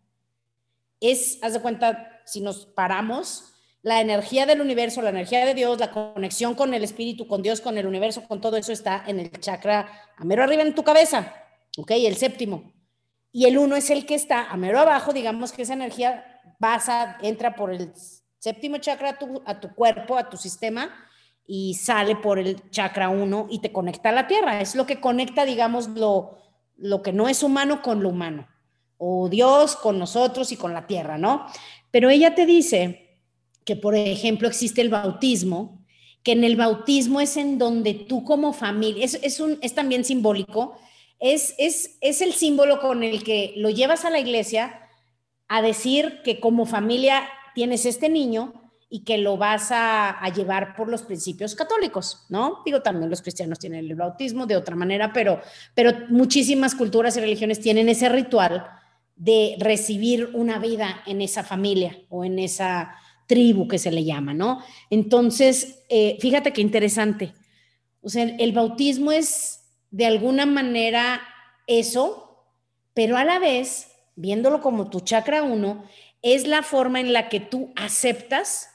[1.00, 5.80] Es, haz de cuenta, si nos paramos, la energía del universo, la energía de Dios,
[5.80, 9.20] la conexión con el espíritu, con Dios, con el universo, con todo eso está en
[9.20, 11.36] el chakra a mero arriba en tu cabeza,
[11.78, 11.92] ¿ok?
[11.92, 12.74] El séptimo.
[13.36, 17.18] Y el uno es el que está a mero abajo, digamos que esa energía pasa,
[17.22, 17.92] entra por el
[18.40, 20.90] séptimo chakra a tu, a tu cuerpo, a tu sistema,
[21.46, 24.62] y sale por el chakra 1 y te conecta a la tierra.
[24.62, 26.38] Es lo que conecta, digamos, lo,
[26.78, 28.48] lo que no es humano con lo humano,
[28.98, 31.46] o Dios con nosotros y con la tierra, ¿no?
[31.92, 33.20] Pero ella te dice
[33.66, 35.86] que, por ejemplo, existe el bautismo,
[36.24, 40.06] que en el bautismo es en donde tú como familia, es, es, un, es también
[40.06, 40.78] simbólico,
[41.20, 44.82] es, es, es el símbolo con el que lo llevas a la iglesia
[45.48, 50.88] a decir que como familia tienes este niño, y que lo vas a, llevar por
[50.88, 52.62] los principios católicos, ¿no?
[52.66, 55.42] Digo, también los cristianos tienen el bautismo de otra manera, pero,
[55.74, 58.66] pero muchísimas culturas y religiones tienen ese ritual
[59.18, 62.96] de recibir una vida en esa familia o en esa
[63.28, 64.62] tribu que se le llama, ¿no?
[64.90, 67.34] Entonces, eh, fíjate qué interesante.
[68.02, 71.22] O sea, el bautismo es de alguna manera
[71.68, 72.46] eso,
[72.94, 75.86] pero a la vez, viéndolo como tu chakra uno,
[76.22, 78.70] es la forma en la que tú aceptas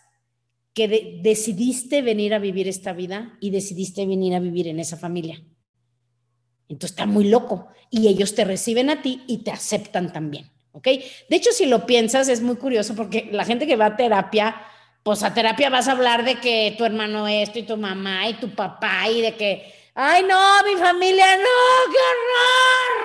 [0.73, 5.43] que decidiste venir a vivir esta vida y decidiste venir a vivir en esa familia.
[6.69, 10.87] Entonces está muy loco y ellos te reciben a ti y te aceptan también, ¿ok?
[11.29, 14.63] De hecho, si lo piensas, es muy curioso porque la gente que va a terapia,
[15.03, 18.35] pues a terapia vas a hablar de que tu hermano esto y tu mamá y
[18.35, 21.99] tu papá y de que Ay, no, mi familia, no, qué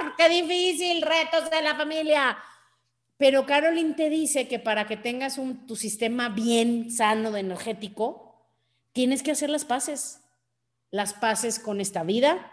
[0.04, 2.38] horror, qué difícil, retos de la familia.
[3.18, 8.46] Pero Caroline te dice que para que tengas un, tu sistema bien sano de energético,
[8.92, 10.22] tienes que hacer las paces.
[10.92, 12.52] Las paces con esta vida,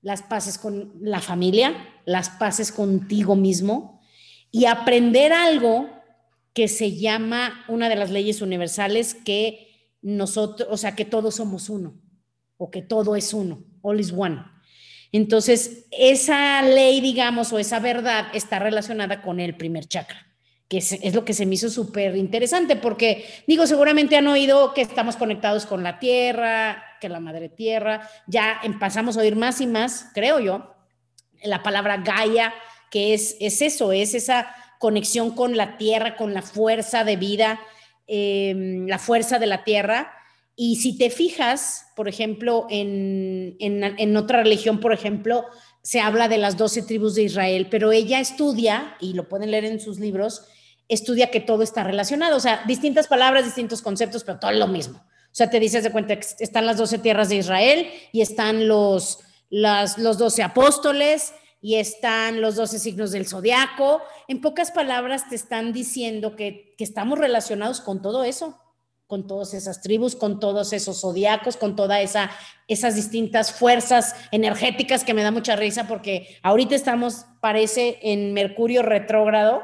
[0.00, 4.00] las paces con la familia, las paces contigo mismo
[4.50, 5.90] y aprender algo
[6.54, 9.66] que se llama una de las leyes universales que
[10.00, 12.00] nosotros, o sea, que todos somos uno
[12.58, 14.42] o que todo es uno, all is one.
[15.10, 20.26] Entonces, esa ley, digamos, o esa verdad está relacionada con el primer chakra,
[20.68, 24.82] que es, lo que se me hizo súper interesante, porque digo, seguramente han oído que
[24.82, 29.66] estamos conectados con la tierra, que la madre tierra, ya empezamos a oír más y
[29.66, 30.74] más, creo yo,
[31.42, 32.52] la palabra Gaia,
[32.90, 37.60] que es, es eso, es esa conexión con la tierra, con la fuerza de vida,
[38.06, 40.12] em, la fuerza de la tierra.
[40.60, 45.44] Y si te fijas, por ejemplo, en, en, otra religión, por ejemplo,
[45.82, 49.66] se habla de las doce tribus de Israel, pero ella estudia, y lo pueden leer
[49.66, 50.46] en sus libros,
[50.88, 54.98] estudia que todo está relacionado, o sea, distintas palabras, distintos conceptos, pero todo lo mismo.
[54.98, 58.66] O sea, te dices de cuenta que están las doce tierras de Israel y están
[58.66, 64.02] los, las, los doce apóstoles y están los doce signos del zodiaco.
[64.26, 68.58] En pocas palabras te están diciendo que, que estamos relacionados con todo eso
[69.08, 72.30] con todas esas tribus, con todos esos zodiacos, con todas esa,
[72.68, 78.82] esas distintas fuerzas energéticas que me da mucha risa porque ahorita estamos, parece, en Mercurio
[78.82, 79.62] retrógrado.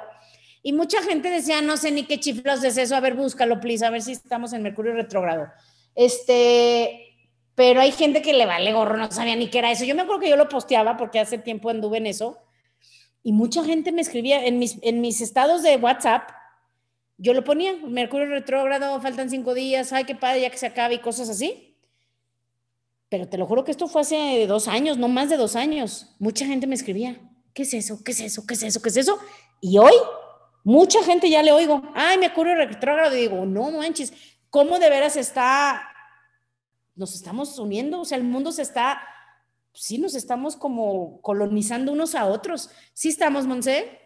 [0.62, 3.84] Y mucha gente decía, no sé ni qué chiflos es eso, a ver, búscalo, please,
[3.84, 5.48] a ver si estamos en Mercurio retrógrado.
[5.94, 7.14] Este,
[7.54, 9.84] pero hay gente que le vale gorro, no sabía ni qué era eso.
[9.84, 12.38] Yo me acuerdo que yo lo posteaba porque hace tiempo anduve en eso.
[13.22, 16.30] Y mucha gente me escribía en mis, en mis estados de WhatsApp,
[17.16, 20.94] yo lo ponía, Mercurio retrógrado, faltan cinco días, ay, qué padre, ya que se acabe
[20.94, 21.78] y cosas así.
[23.08, 26.14] Pero te lo juro que esto fue hace dos años, no más de dos años.
[26.18, 27.20] Mucha gente me escribía,
[27.52, 28.02] ¿qué es eso?
[28.02, 28.46] ¿Qué es eso?
[28.46, 28.82] ¿Qué es eso?
[28.82, 29.18] ¿Qué es eso?
[29.60, 29.92] Y hoy,
[30.64, 34.12] mucha gente ya le oigo, ay, Mercurio retrógrado, digo, no manches,
[34.50, 35.88] ¿cómo de veras está,
[36.96, 38.00] nos estamos uniendo?
[38.00, 39.00] O sea, el mundo se está,
[39.72, 42.70] sí, nos estamos como colonizando unos a otros.
[42.92, 44.03] Sí estamos, Monse.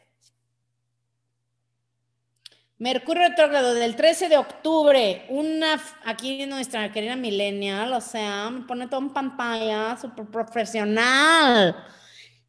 [2.80, 8.86] Mercurio retrógrado del 13 de octubre, una aquí nuestra querida millennial, o sea, me pone
[8.86, 11.74] todo en pantalla, súper profesional.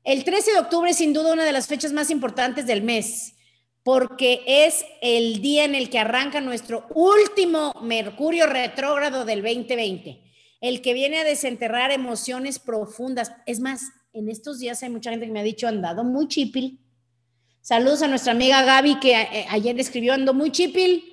[0.04, 3.38] El 13 de octubre es sin duda una de las fechas más importantes del mes,
[3.82, 10.22] porque es el día en el que arranca nuestro último Mercurio retrógrado del 2020,
[10.62, 13.32] el que viene a desenterrar emociones profundas.
[13.48, 13.82] Es más,
[14.13, 16.80] en estos días hay mucha gente que me ha dicho, andado muy chipil
[17.62, 21.04] Saludos a nuestra amiga Gaby que eh, ayer escribió, ando muy chipil.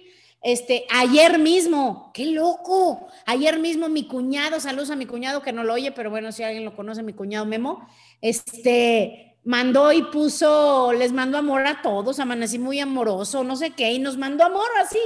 [0.42, 3.08] Este, ayer mismo, qué loco.
[3.24, 6.44] Ayer mismo mi cuñado, saludos a mi cuñado que no lo oye, pero bueno, si
[6.44, 7.88] alguien lo conoce, mi cuñado Memo,
[8.20, 13.92] este, mandó y puso, les mandó amor a todos, amanecí muy amoroso, no sé qué,
[13.92, 15.00] y nos mandó amor así,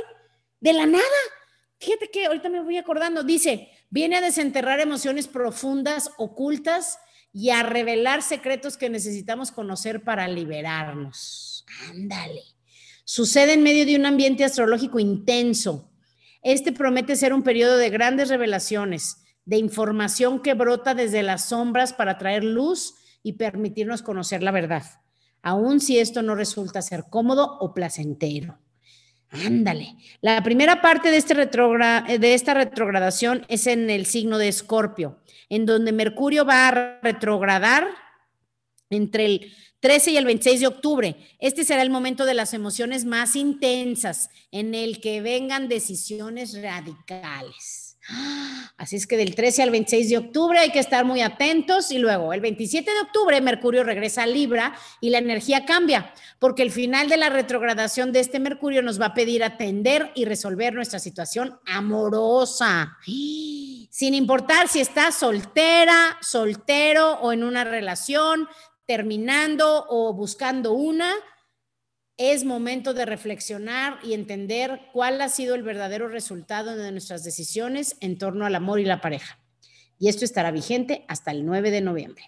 [0.60, 1.04] de la nada.
[1.78, 6.98] Fíjate que ahorita me voy acordando, dice, viene a desenterrar emociones profundas, ocultas,
[7.32, 11.64] y a revelar secretos que necesitamos conocer para liberarnos.
[11.88, 12.42] Ándale.
[13.04, 15.90] Sucede en medio de un ambiente astrológico intenso.
[16.42, 21.92] Este promete ser un periodo de grandes revelaciones, de información que brota desde las sombras
[21.92, 24.84] para traer luz y permitirnos conocer la verdad,
[25.42, 28.58] aun si esto no resulta ser cómodo o placentero.
[29.30, 29.96] Ándale.
[30.20, 35.66] La primera parte de, este de esta retrogradación es en el signo de Escorpio, en
[35.66, 37.86] donde Mercurio va a retrogradar
[38.90, 41.16] entre el 13 y el 26 de octubre.
[41.38, 47.79] Este será el momento de las emociones más intensas, en el que vengan decisiones radicales.
[48.80, 51.98] Así es que del 13 al 26 de octubre hay que estar muy atentos y
[51.98, 56.70] luego el 27 de octubre Mercurio regresa a Libra y la energía cambia, porque el
[56.70, 60.98] final de la retrogradación de este Mercurio nos va a pedir atender y resolver nuestra
[60.98, 62.96] situación amorosa.
[63.04, 68.48] Sin importar si estás soltera, soltero o en una relación,
[68.86, 71.12] terminando o buscando una,
[72.20, 77.96] es momento de reflexionar y entender cuál ha sido el verdadero resultado de nuestras decisiones
[78.00, 79.38] en torno al amor y la pareja.
[79.98, 82.24] Y esto estará vigente hasta el 9 de noviembre.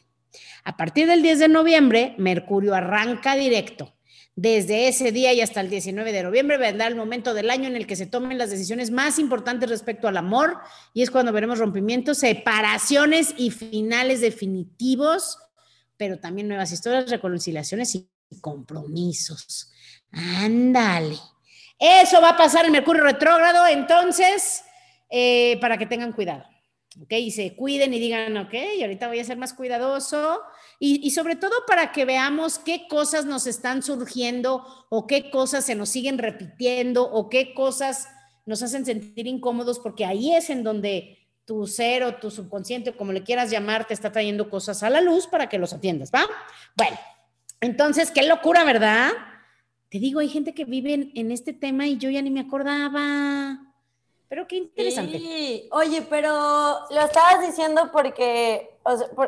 [0.64, 3.94] A partir del 10 de noviembre, Mercurio arranca directo.
[4.34, 7.76] Desde ese día y hasta el 19 de noviembre vendrá el momento del año en
[7.76, 10.56] el que se tomen las decisiones más importantes respecto al amor
[10.94, 15.36] y es cuando veremos rompimientos, separaciones y finales definitivos,
[15.98, 18.08] pero también nuevas historias, reconciliaciones y
[18.40, 19.71] compromisos.
[20.12, 21.16] Ándale.
[21.78, 24.64] Eso va a pasar en Mercurio retrógrado, entonces,
[25.10, 26.44] eh, para que tengan cuidado.
[27.00, 27.12] ¿ok?
[27.12, 30.40] Y se cuiden y digan, ok, ahorita voy a ser más cuidadoso.
[30.78, 35.76] Y, sobre todo para que veamos qué cosas nos están surgiendo o qué cosas se
[35.76, 38.08] nos siguen repitiendo o qué cosas
[38.46, 43.12] nos hacen sentir incómodos, porque ahí es en donde tu ser o tu subconsciente, como
[43.12, 46.24] le quieras llamar, te está trayendo cosas a la luz para que los atiendas, ¿va?
[46.74, 46.98] Bueno,
[47.60, 49.12] entonces, qué locura, ¿verdad?
[49.92, 53.58] Te digo, hay gente que vive en, este tema y yo ya ni me acordaba.
[54.26, 55.18] Pero qué interesante.
[55.18, 55.68] Sí.
[55.70, 56.30] Oye, pero
[56.88, 58.70] lo estabas diciendo porque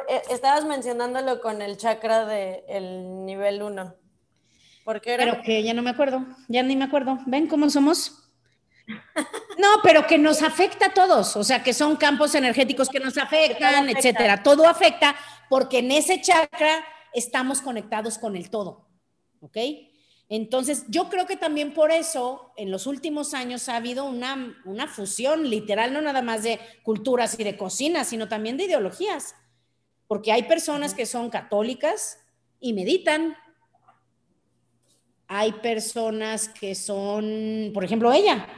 [0.09, 3.95] eh, estabas mencionándolo con el chakra del nivel 1.
[4.87, 5.25] ¿Por qué era?
[5.25, 7.19] Pero que ya no me acuerdo, ya ni me acuerdo.
[7.27, 8.23] ¿Ven cómo somos?
[9.57, 13.17] No, pero que nos afecta a todos, o sea, que son campos energéticos que nos
[13.17, 14.43] afectan, etcétera.
[14.43, 15.15] Todo afecta
[15.49, 18.89] porque en ese chakra estamos conectados con el todo,
[19.41, 19.57] ¿ok?
[20.37, 24.89] Entonces, yo creo que también por eso en los últimos años ha habido una, una
[24.89, 29.37] fusión literal, no nada más de culturas y de cocina, sino también de ideologías,
[30.09, 32.19] porque hay personas que son católicas
[32.59, 33.37] y meditan,
[35.29, 38.49] hay personas que son, por ejemplo, ella,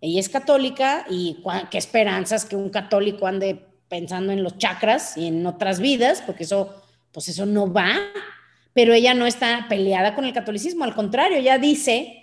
[0.00, 5.26] ella es católica y qué esperanzas que un católico ande pensando en los chakras y
[5.26, 7.98] en otras vidas, porque eso, pues eso no va.
[8.78, 12.22] Pero ella no está peleada con el catolicismo, al contrario, ella dice,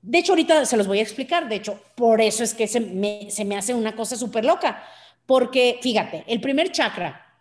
[0.00, 2.80] de hecho ahorita se los voy a explicar, de hecho, por eso es que se
[2.80, 4.82] me, se me hace una cosa súper loca,
[5.26, 7.36] porque fíjate, el primer chakra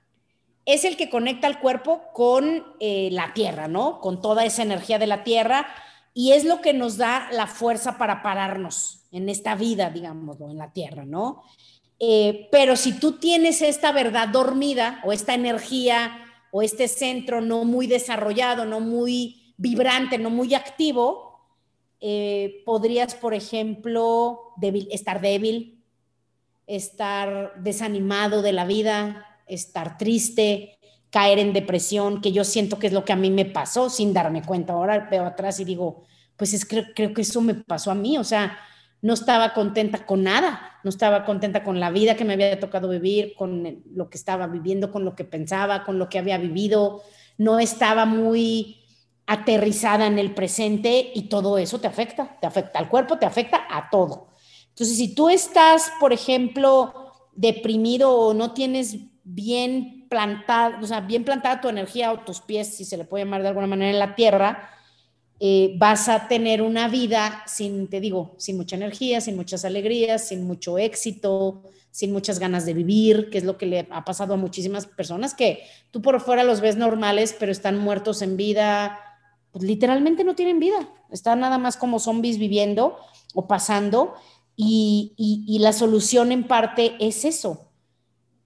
[0.65, 4.01] es el que conecta al cuerpo con eh, la tierra, ¿no?
[4.01, 5.65] Con toda esa energía de la tierra
[6.13, 10.58] y es lo que nos da la fuerza para pararnos en esta vida, digamos, en
[10.58, 11.43] la tierra, ¿no?
[11.97, 16.22] Eh, pero si tú tienes esta verdad dormida o esta energía
[16.55, 21.41] o este centro no muy desarrollado, no muy vibrante, no muy activo,
[21.99, 24.53] eh, podrías, por ejemplo,
[24.91, 25.83] estar débil,
[26.67, 30.77] estar desanimado de la vida, estar triste,
[31.09, 34.13] caer en depresión, que yo siento que es lo que a mí me pasó sin
[34.13, 34.73] darme cuenta.
[34.73, 36.03] Ahora veo atrás y digo,
[36.37, 38.59] pues es creo, creo que eso me pasó a mí, o sea,
[39.03, 42.87] no estaba contenta con nada, no estaba contenta con la vida que me había tocado
[42.87, 47.03] vivir, con lo que estaba viviendo, con lo que pensaba, con lo que había vivido,
[47.37, 48.77] no estaba muy
[49.27, 53.67] aterrizada en el presente y todo eso te afecta, te afecta al cuerpo, te afecta
[53.69, 54.29] a todo.
[54.69, 56.93] Entonces, si tú estás, por ejemplo,
[57.35, 62.77] deprimido o no tienes bien plantada, o sea, bien plantada tu energía o tus pies,
[62.77, 64.69] si se le puede llamar de alguna manera en la tierra,
[65.45, 70.25] eh, vas a tener una vida sin, te digo, sin mucha energía, sin muchas alegrías,
[70.25, 74.36] sin mucho éxito, sin muchas ganas de vivir, que es lo que le ha pasado
[74.36, 78.97] a muchísimas personas que tú por fuera los ves normales, pero están muertos en vida,
[79.51, 82.95] pues literalmente no tienen vida, están nada más como zombies viviendo
[83.34, 84.13] o pasando.
[84.56, 87.69] y la solución en parte es eso,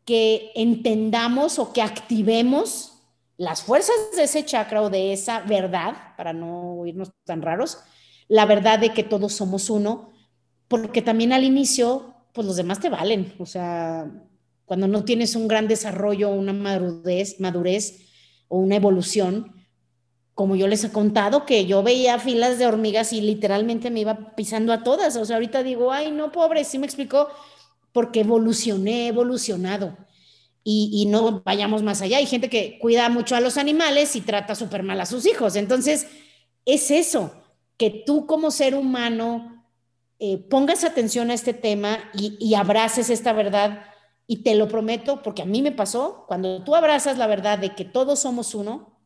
[0.04, 2.97] que entendamos o que activemos
[3.38, 7.80] las fuerzas de ese chakra o de esa verdad, para no irnos tan raros,
[8.28, 10.12] la verdad de que todos somos uno,
[10.68, 14.12] porque también al inicio, pues los demás te valen, o sea,
[14.66, 18.08] cuando no tienes un gran desarrollo, una madurez, madurez
[18.48, 19.54] o una evolución,
[20.34, 24.36] como yo les he contado, que yo veía filas de hormigas y literalmente me iba
[24.36, 27.30] pisando a todas, o sea, ahorita digo, ay, no, pobre, sí me explicó,
[27.92, 29.96] porque evolucioné, evolucionado
[30.70, 32.18] y, no vayamos más allá.
[32.18, 35.56] Hay gente que cuida mucho a los animales y trata súper mal a sus hijos.
[35.56, 36.08] Entonces,
[36.66, 37.32] es eso,
[37.78, 39.66] que tú como ser humano
[40.20, 43.86] eh, pongas atención a este tema y, y abraces esta verdad.
[44.28, 47.74] Y te lo prometo, porque a mí me pasó, cuando tú abrazas la verdad de
[47.74, 49.00] que todos somos uno,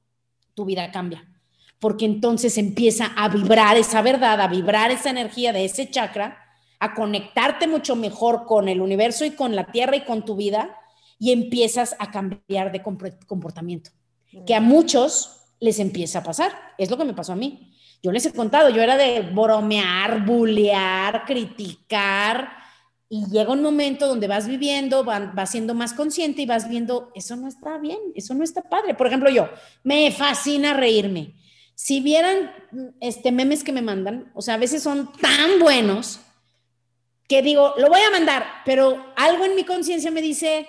[0.55, 1.29] tu vida cambia.
[1.77, 6.39] Porque entonces empieza a vibrar esa verdad, a vibrar esa energía de ese chakra,
[6.79, 10.79] a conectarte mucho mejor con el universo y con la tierra y con tu vida
[11.21, 13.91] y empiezas a cambiar de comportamiento,
[14.47, 16.51] que a muchos les empieza a pasar.
[16.79, 17.75] Es lo que me pasó a mí.
[18.01, 22.49] Yo les he contado, yo era de bromear, bullear, criticar,
[23.07, 27.35] y llega un momento donde vas viviendo, vas siendo más consciente y vas viendo, eso
[27.35, 28.95] no está bien, eso no está padre.
[28.95, 29.47] Por ejemplo, yo,
[29.83, 31.35] me fascina reírme.
[31.75, 32.51] Si vieran
[32.99, 36.19] este memes que me mandan, o sea, a veces son tan buenos
[37.27, 40.67] que digo, lo voy a mandar, pero algo en mi conciencia me dice,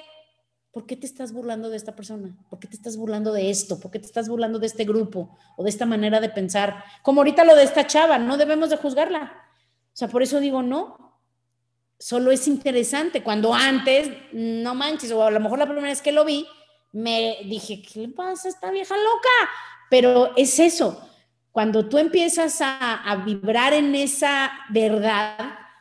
[0.73, 2.35] ¿por qué te estás burlando de esta persona?
[2.49, 3.79] ¿Por qué te estás burlando de esto?
[3.79, 6.83] ¿Por qué te estás burlando de este grupo o de esta manera de pensar?
[7.03, 9.33] Como ahorita lo de esta chava, no debemos de juzgarla.
[9.93, 11.21] O sea, por eso digo, no,
[11.99, 13.23] solo es interesante.
[13.23, 16.47] Cuando antes, no manches, o a lo mejor la primera vez que lo vi,
[16.93, 19.51] me dije, ¿qué le pasa a esta vieja loca?
[19.91, 21.07] Pero es eso,
[21.51, 25.37] cuando tú empiezas a, a vibrar en esa verdad,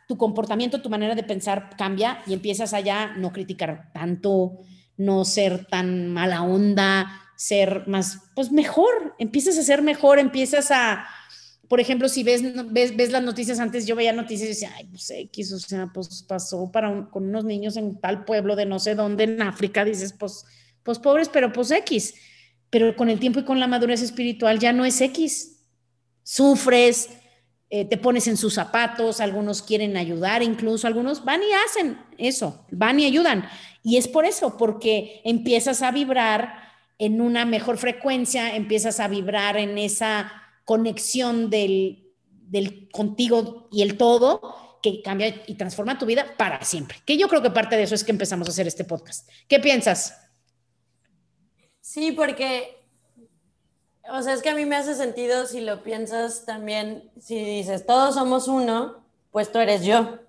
[0.05, 4.57] tu comportamiento, tu manera de pensar cambia y empiezas a ya no criticar tanto,
[4.97, 11.07] no ser tan mala onda, ser más, pues mejor, empiezas a ser mejor, empiezas a,
[11.67, 14.85] por ejemplo, si ves, ves, ves las noticias antes, yo veía noticias y decía, ay,
[14.85, 18.77] pues X, o sea, pues pasó para con unos niños en tal pueblo de no
[18.77, 20.45] sé dónde en África, dices, pues,
[20.83, 22.13] pues pobres, pero pues X.
[22.69, 25.61] Pero con el tiempo y con la madurez espiritual ya no es X.
[26.23, 27.09] Sufres,
[27.74, 32.65] eh, te pones en sus zapatos, algunos quieren ayudar, incluso algunos van y hacen eso,
[32.69, 33.47] van y ayudan.
[33.82, 36.53] Y es por eso, porque empiezas a vibrar
[36.97, 40.34] en una mejor frecuencia, empiezas a vibrar en esa
[40.65, 46.97] conexión del, del contigo y el todo que cambia y transforma tu vida para siempre.
[47.05, 49.30] Que yo creo que parte de eso es que empezamos a hacer este podcast.
[49.47, 50.17] ¿Qué piensas?
[51.80, 52.80] Sí, porque,
[54.10, 57.86] o sea, es que a mí me hace sentido si lo piensas también, si dices,
[57.86, 60.20] todos somos uno, pues tú eres yo.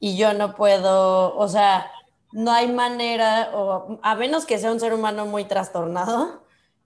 [0.00, 1.90] Y yo no puedo, o sea,
[2.32, 6.44] no hay manera, o a menos que sea un ser humano muy trastornado,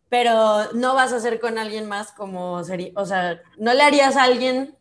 [0.09, 4.17] pero no vas a hacer con alguien más como sería, o sea, no le harías
[4.17, 4.77] a alguien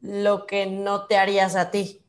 [0.00, 2.02] lo que no te harías a ti.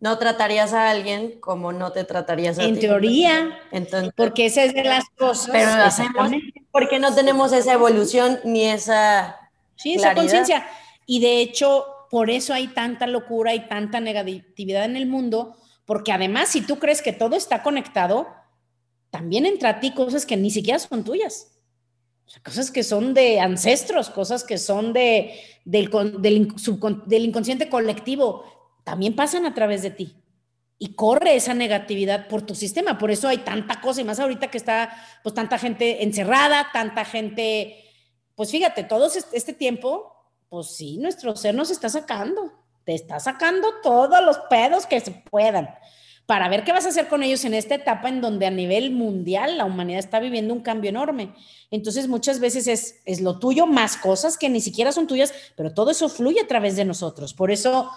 [0.00, 2.68] No tratarías a alguien como no te tratarías a ti.
[2.68, 5.50] En teoría, Entonces, porque esa es de las cosas.
[5.50, 6.30] Pero lo hacemos
[6.70, 9.36] porque no tenemos esa evolución ni esa.
[9.76, 10.66] Sí, esa conciencia.
[11.06, 16.12] Y de hecho, por eso hay tanta locura y tanta negatividad en el mundo, porque
[16.12, 18.28] además, si tú crees que todo está conectado,
[19.10, 21.52] también entra a ti cosas que ni siquiera son tuyas.
[22.26, 26.54] O sea, cosas que son de ancestros, cosas que son de, del, del,
[27.06, 28.44] del inconsciente colectivo,
[28.84, 30.16] también pasan a través de ti
[30.78, 32.98] y corre esa negatividad por tu sistema.
[32.98, 34.90] Por eso hay tanta cosa y más ahorita que está
[35.22, 37.84] pues tanta gente encerrada, tanta gente,
[38.34, 40.14] pues fíjate, todo este tiempo,
[40.48, 42.52] pues sí, nuestro ser nos está sacando
[42.88, 45.68] te está sacando todos los pedos que se puedan
[46.24, 48.92] para ver qué vas a hacer con ellos en esta etapa en donde a nivel
[48.92, 51.34] mundial la humanidad está viviendo un cambio enorme.
[51.70, 55.74] Entonces muchas veces es, es lo tuyo más cosas que ni siquiera son tuyas, pero
[55.74, 57.34] todo eso fluye a través de nosotros.
[57.34, 57.90] Por eso,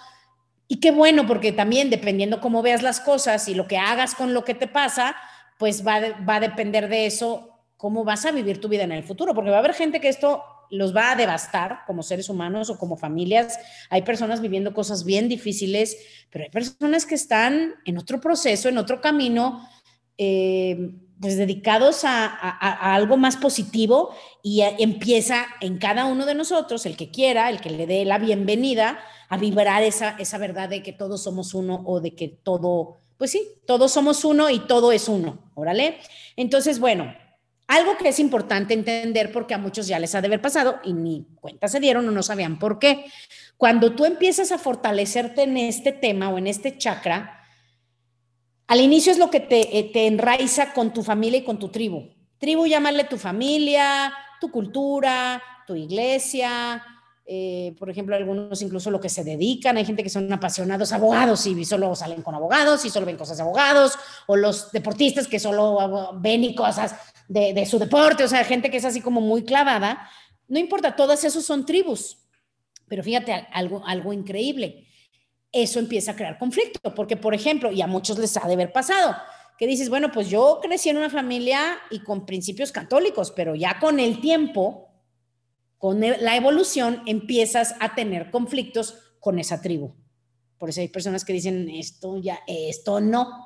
[0.72, 4.32] y qué bueno, porque también dependiendo cómo veas las cosas y lo que hagas con
[4.32, 5.14] lo que te pasa,
[5.58, 9.02] pues va, va a depender de eso cómo vas a vivir tu vida en el
[9.02, 12.70] futuro, porque va a haber gente que esto los va a devastar como seres humanos
[12.70, 13.58] o como familias.
[13.90, 15.98] Hay personas viviendo cosas bien difíciles,
[16.30, 19.68] pero hay personas que están en otro proceso, en otro camino,
[20.16, 24.12] eh, pues dedicados a, algo más positivo
[24.42, 28.18] y empieza en cada uno de nosotros, el que quiera, el que le dé la
[28.18, 28.98] bienvenida,
[29.28, 33.30] a vibrar esa, esa verdad de que todos somos uno o de que todo, pues
[33.30, 36.00] sí, todos somos uno y todo es uno, órale.
[36.34, 37.14] Entonces, bueno,
[37.68, 40.92] algo que es importante entender porque a muchos ya les ha de haber pasado y
[40.92, 43.06] ni cuenta se dieron o no sabían por qué.
[43.56, 47.41] Cuando tú empiezas a fortalecerte en este tema o en este chakra,
[48.72, 51.68] al inicio es lo que te, eh, te enraiza con tu familia y con tu
[51.68, 52.08] tribu.
[52.38, 56.82] Tribu, llámale tu familia, tu cultura, tu iglesia,
[57.26, 61.46] eh, por ejemplo, algunos incluso lo que se dedican, hay gente que son apasionados abogados
[61.46, 65.38] y solo salen con abogados y solo ven cosas de abogados, o los deportistas que
[65.38, 66.94] solo ven y cosas
[67.28, 70.08] de, su deporte, o sea, gente que es así como muy clavada.
[70.48, 72.16] No importa, todas esos son tribus,
[72.88, 74.88] pero fíjate algo increíble.
[75.52, 78.72] Eso empieza a crear conflicto, porque por ejemplo, y a muchos les ha de haber
[78.72, 79.14] pasado,
[79.58, 83.78] que dices, bueno, pues yo crecí en una familia y con principios católicos, pero ya
[83.78, 84.88] con el tiempo
[85.82, 89.92] con la evolución empiezas a tener conflictos con esa tribu.
[90.56, 93.44] Por eso hay personas que dicen, esto ya, esto no,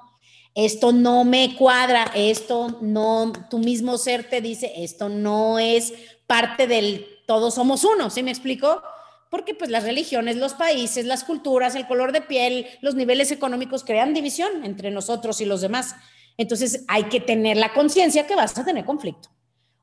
[0.54, 5.94] esto no me cuadra, esto no, tu mismo ser te dice, esto no es
[6.26, 8.82] parte del todos somos uno, ¿sí me explico?
[9.30, 13.84] Porque pues las religiones, los países, las culturas, el color de piel, los niveles económicos
[13.84, 15.96] crean división entre nosotros y los demás.
[16.36, 19.30] Entonces hay que tener la conciencia que vas a tener conflicto.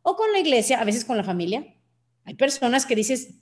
[0.02, 1.66] O con la iglesia, a veces con la familia,
[2.26, 3.36] hay personas que dices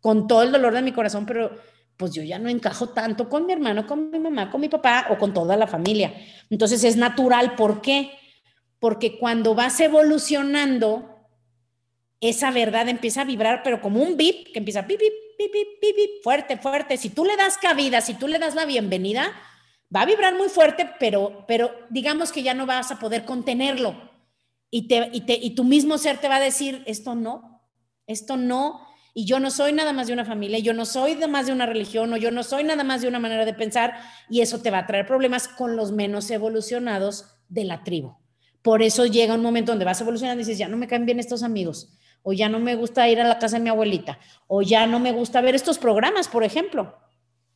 [0.00, 1.50] con todo el dolor de mi corazón, pero
[1.96, 5.08] pues yo ya no encajo tanto con mi hermano, con mi mamá, con mi papá
[5.10, 6.14] o con toda la familia.
[6.48, 7.56] Entonces es natural.
[7.56, 8.12] ¿Por qué?
[8.78, 11.26] Porque cuando vas evolucionando,
[12.20, 15.00] esa verdad empieza a vibrar, pero como un bip, que empieza bip,
[15.38, 16.96] bip, fuerte, fuerte.
[16.96, 19.32] Si tú le das cabida, si tú le das la bienvenida,
[19.94, 23.94] va a vibrar muy fuerte, pero, pero digamos que ya no vas a poder contenerlo.
[24.70, 27.62] Y, te, y, te, y tu mismo ser te va a decir, esto no,
[28.06, 31.26] esto no, y yo no soy nada más de una familia, yo no soy de
[31.26, 33.94] más de una religión, o yo no soy nada más de una manera de pensar,
[34.28, 38.14] y eso te va a traer problemas con los menos evolucionados de la tribu.
[38.60, 41.18] Por eso llega un momento donde vas evolucionando y dices, ya no me caen bien
[41.18, 44.62] estos amigos, o ya no me gusta ir a la casa de mi abuelita, o
[44.62, 46.96] ya no me gusta ver estos programas, por ejemplo.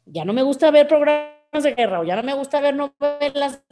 [0.07, 1.33] Ya no me gusta ver programas
[1.63, 3.63] de guerra, o ya no me gusta ver novelas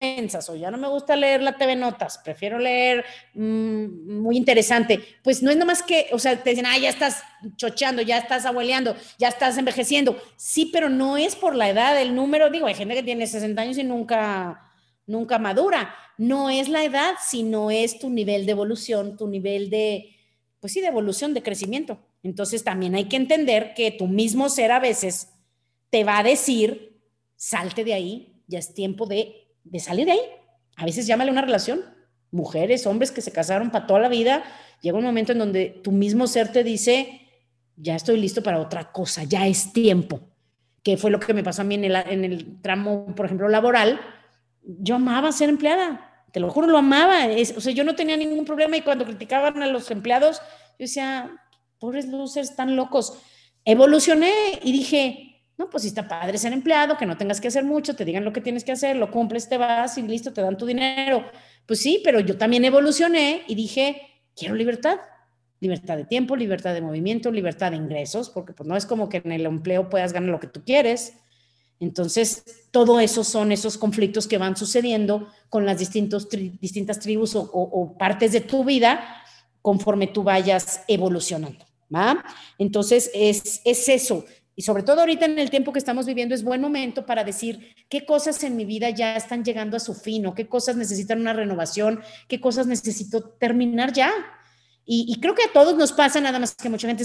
[0.00, 3.04] mensas, o ya no me gusta leer la TV Notas, prefiero leer
[3.34, 5.00] mm, muy interesante.
[5.22, 7.22] Pues no es nada más que, o sea, te dicen, ah, ya estás
[7.56, 10.20] chocheando, ya estás abueleando, ya estás envejeciendo.
[10.36, 13.60] Sí, pero no es por la edad, el número, digo, hay gente que tiene 60
[13.60, 14.70] años y nunca,
[15.06, 15.94] nunca madura.
[16.18, 20.13] No es la edad, sino es tu nivel de evolución, tu nivel de,
[20.64, 21.98] pues sí, de evolución, de crecimiento.
[22.22, 25.28] Entonces también hay que entender que tu mismo ser a veces
[25.90, 27.02] te va a decir,
[27.36, 30.20] salte de ahí, ya es tiempo de, de salir de ahí.
[30.76, 31.82] A veces llámale una relación.
[32.30, 34.42] Mujeres, hombres que se casaron para toda la vida,
[34.80, 37.28] llega un momento en donde tu mismo ser te dice,
[37.76, 40.22] ya estoy listo para otra cosa, ya es tiempo.
[40.82, 43.50] Que fue lo que me pasó a mí en el, en el tramo, por ejemplo,
[43.50, 44.00] laboral.
[44.62, 47.28] Yo amaba ser empleada, te lo juro, lo amaba.
[47.28, 51.30] o sea, yo no tenía ningún problema y cuando criticaban a los empleados, yo decía,
[51.78, 53.16] pobres losers, están locos.
[53.64, 57.62] Evolucioné y dije, no, pues si está padre ser empleado, que no tengas que hacer
[57.62, 60.42] mucho, te digan lo que tienes que hacer, lo cumples, te vas y listo, te
[60.42, 61.24] dan tu dinero.
[61.66, 64.02] Pues sí, pero yo también evolucioné y dije,
[64.34, 64.98] quiero libertad.
[65.60, 69.22] Libertad de tiempo, libertad de movimiento, libertad de ingresos, porque pues no es como que
[69.24, 71.14] en el empleo puedas ganar lo que tú quieres.
[71.80, 77.96] Entonces, todo eso son esos conflictos que van sucediendo con las distintos, distintas tribus o
[77.98, 79.04] partes de tu vida
[79.60, 81.64] conforme tú vayas evolucionando.
[81.94, 82.24] ¿va?
[82.58, 84.24] Entonces, es, es eso.
[84.56, 87.74] Y sobre todo ahorita en el tiempo que estamos viviendo es buen momento para decir
[87.88, 91.20] qué cosas en mi vida ya están llegando a su fin o qué cosas necesitan
[91.20, 94.12] una renovación, qué cosas necesito terminar ya.
[94.86, 97.04] Y, creo que a todos nos pasa, nada más que mucha gente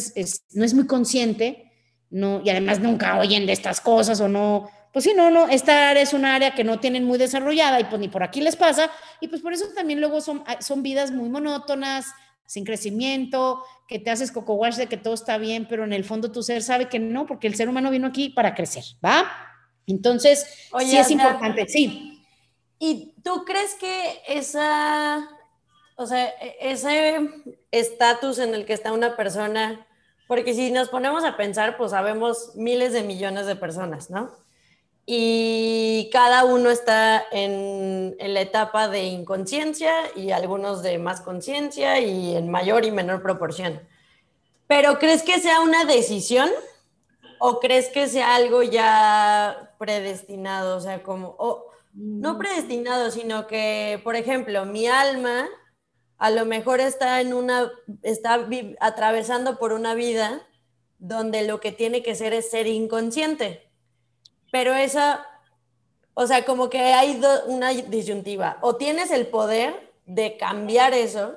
[0.51, 1.68] no es muy consciente,
[2.09, 5.89] no, y además nunca oyen de estas cosas o no, pues sí, no, no, esta
[5.89, 8.55] área es un área que no tienen muy desarrollada y pues ni por aquí les
[8.55, 8.89] pasa,
[9.21, 12.07] y pues por eso también luego son, son vidas muy monótonas,
[12.45, 16.03] sin crecimiento, que te haces coco wash de que todo está bien, pero en el
[16.03, 19.31] fondo tu ser sabe que no, porque el ser humano vino aquí para crecer, ¿va?
[19.85, 20.47] Entonces,
[20.79, 22.23] sí es importante, sí.
[22.79, 25.29] ¿Y tú crees que esa,
[25.95, 27.19] o sea, e-, ese
[27.69, 29.85] estatus en el que está una persona,
[30.29, 34.31] porque si nos ponemos a pensar, pues sabemos miles de millones de personas, ¿no?
[35.11, 42.35] y cada uno está en, la etapa de inconsciencia y algunos de más conciencia y
[42.35, 43.81] en mayor y menor proporción.
[44.67, 46.47] Pero ¿crees que sea una decisión
[47.39, 50.77] o crees que sea algo ya predestinado?
[50.77, 51.35] O sea, como,
[51.95, 52.37] no mm.
[52.37, 55.47] predestinado, sino que, por ejemplo, mi alma
[56.19, 57.71] a lo mejor está en una,
[58.03, 58.47] está
[58.79, 60.45] atravesando por una vida
[60.99, 63.69] donde lo que tiene que ser es ser inconsciente
[64.51, 65.25] pero esa,
[66.13, 68.57] o sea, como que hay una disyuntiva.
[68.61, 71.35] O tienes el poder de cambiar eso,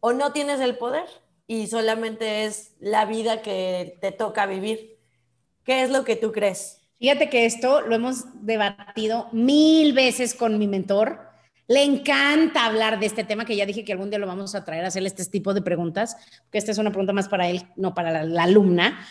[0.00, 1.06] o no tienes el poder
[1.46, 4.98] y solamente es la vida que te toca vivir.
[5.64, 6.80] ¿Qué es lo que tú crees?
[6.98, 11.20] Fíjate que esto lo hemos debatido mil veces con mi mentor.
[11.68, 14.64] Le encanta hablar de este tema, que ya dije que algún día lo vamos a
[14.64, 17.66] traer a hacerle este tipo de preguntas, porque esta es una pregunta más para él,
[17.76, 19.06] no para la alumna.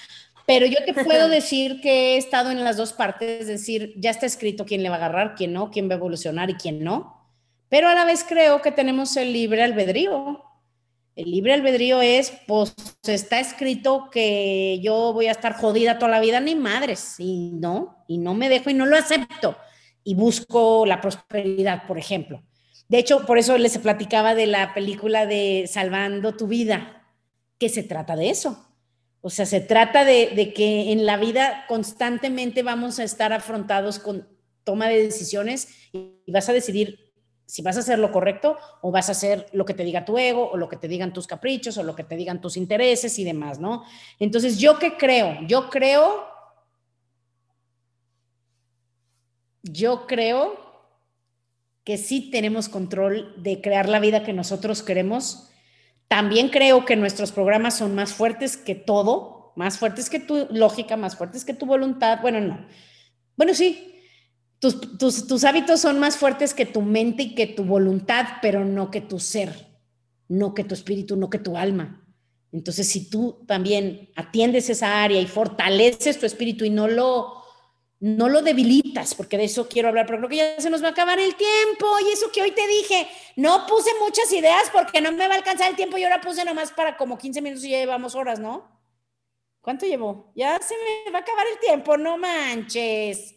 [0.47, 4.10] Pero yo te puedo decir que he estado en las dos partes, es decir, ya
[4.10, 6.84] está escrito quién le va a agarrar, quién no, quién va a evolucionar y quién
[6.84, 7.30] no.
[7.70, 10.43] Pero a la vez creo que tenemos el libre albedrío.
[11.16, 16.20] El libre albedrío es, pues está escrito que yo voy a estar jodida toda la
[16.22, 19.58] vida, ni madres, y no, y no me dejo y no lo acepto.
[20.08, 22.41] Y busco la prosperidad, por ejemplo.
[22.88, 27.03] De hecho, por eso les platicaba de la película de Salvando tu vida,
[27.58, 28.68] que se trata de eso
[29.22, 34.28] o sea, se trata de, que en la vida constantemente vamos a estar afrontados con
[34.64, 37.12] toma de decisiones y vas a decidir
[37.45, 40.18] si vas a hacer lo correcto o vas a hacer lo que te diga tu
[40.18, 43.20] ego o lo que te digan tus caprichos o lo que te digan tus intereses
[43.20, 43.84] y demás, ¿no?
[44.20, 45.39] Entonces, ¿yo qué creo?
[45.47, 46.26] Yo creo,
[49.72, 50.55] yo creo
[51.84, 55.47] que sí tenemos control de crear la vida que nosotros queremos
[56.07, 60.95] también creo que nuestros programas son más fuertes que todo, más fuertes que tu lógica,
[60.95, 62.20] más fuertes que tu voluntad.
[62.22, 62.65] Bueno, no.
[63.36, 63.93] Bueno, sí.
[64.59, 68.89] Tus, tus, hábitos son más fuertes que tu mente y que tu voluntad, pero no
[68.89, 69.53] que tu ser,
[70.28, 72.03] no que tu espíritu, no que tu alma.
[72.51, 77.36] Entonces, si tú también atiendes esa área y fortaleces tu espíritu y no lo
[77.99, 80.89] no lo debilitas, porque de eso quiero hablar, pero creo que ya se nos va
[80.89, 81.87] a acabar el tiempo.
[82.07, 85.37] Y eso que hoy te dije, no puse muchas ideas porque no me va a
[85.37, 88.39] alcanzar el tiempo y ahora puse nomás para como 15 minutos y ya llevamos horas,
[88.39, 88.77] ¿no?
[89.61, 90.31] ¿Cuánto llevo?
[90.35, 93.35] Ya se me va a acabar el tiempo, no manches.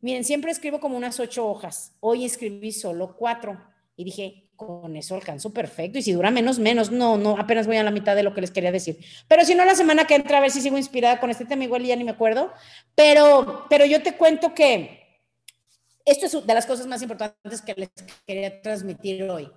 [0.00, 1.96] Miren, siempre escribo como unas ocho hojas.
[2.00, 3.58] Hoy escribí solo cuatro
[3.96, 5.98] y dije, con eso alcanzo perfecto.
[5.98, 6.90] Y si dura menos, menos.
[6.90, 8.98] No, no, apenas voy a la mitad de lo que les quería decir.
[9.28, 11.64] Pero si no, la semana que entra, a ver si sigo inspirada con este tema,
[11.64, 12.52] igual ya ni me acuerdo.
[12.94, 15.22] Pero, pero yo te cuento que
[16.04, 17.90] esto es de las cosas más importantes que les
[18.26, 19.50] quería transmitir hoy.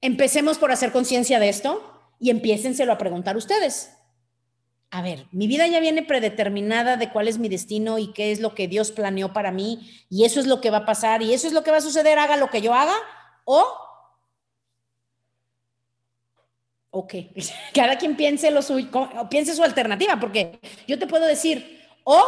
[0.00, 3.92] Empecemos por hacer conciencia de esto y empiécenselo a preguntar ustedes.
[4.90, 8.40] A ver, mi vida ya viene predeterminada de cuál es mi destino y qué es
[8.40, 11.34] lo que Dios planeó para mí y eso es lo que va a pasar y
[11.34, 12.94] eso es lo que va a suceder, haga lo que yo haga
[13.46, 13.64] o
[16.90, 17.14] ok,
[17.74, 18.60] cada quien piense lo
[19.30, 22.22] piense su alternativa, porque yo te puedo decir, o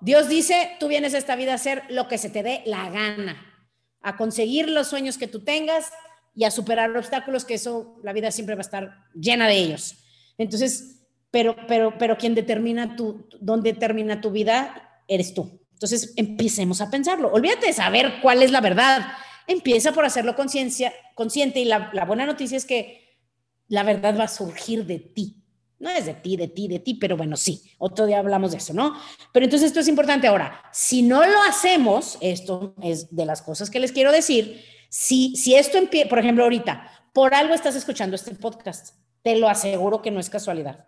[0.00, 2.88] Dios dice, tú vienes a esta vida a hacer lo que se te dé la
[2.90, 3.66] gana,
[4.02, 5.90] a conseguir los sueños que tú tengas
[6.34, 9.96] y a superar obstáculos, que eso, la vida siempre va a estar llena de ellos.
[10.38, 15.60] Entonces, pero, pero, pero quien determina tu, dónde termina tu vida, eres tú.
[15.72, 17.30] Entonces, empecemos a pensarlo.
[17.32, 19.06] Olvídate de saber cuál es la verdad.
[19.50, 23.18] Empieza por hacerlo conciencia, consciente y la, buena noticia es que
[23.66, 25.42] la verdad va a surgir de ti.
[25.80, 28.58] No es de ti, de ti, de ti, pero bueno, sí, otro día hablamos de
[28.58, 28.94] eso, ¿no?
[29.32, 30.62] Pero entonces esto es importante ahora.
[30.70, 35.56] Si no lo hacemos, esto es de las cosas que les quiero decir, si, si
[35.56, 40.12] esto empieza, por ejemplo, ahorita, por algo estás escuchando este podcast, te lo aseguro que
[40.12, 40.86] no es casualidad.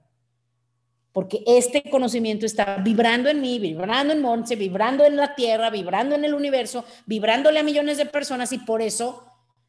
[1.12, 6.14] Porque este conocimiento está vibrando en mí, vibrando en Monse, vibrando en la Tierra, vibrando
[6.14, 9.26] en el universo, vibrándole a millones de personas y por eso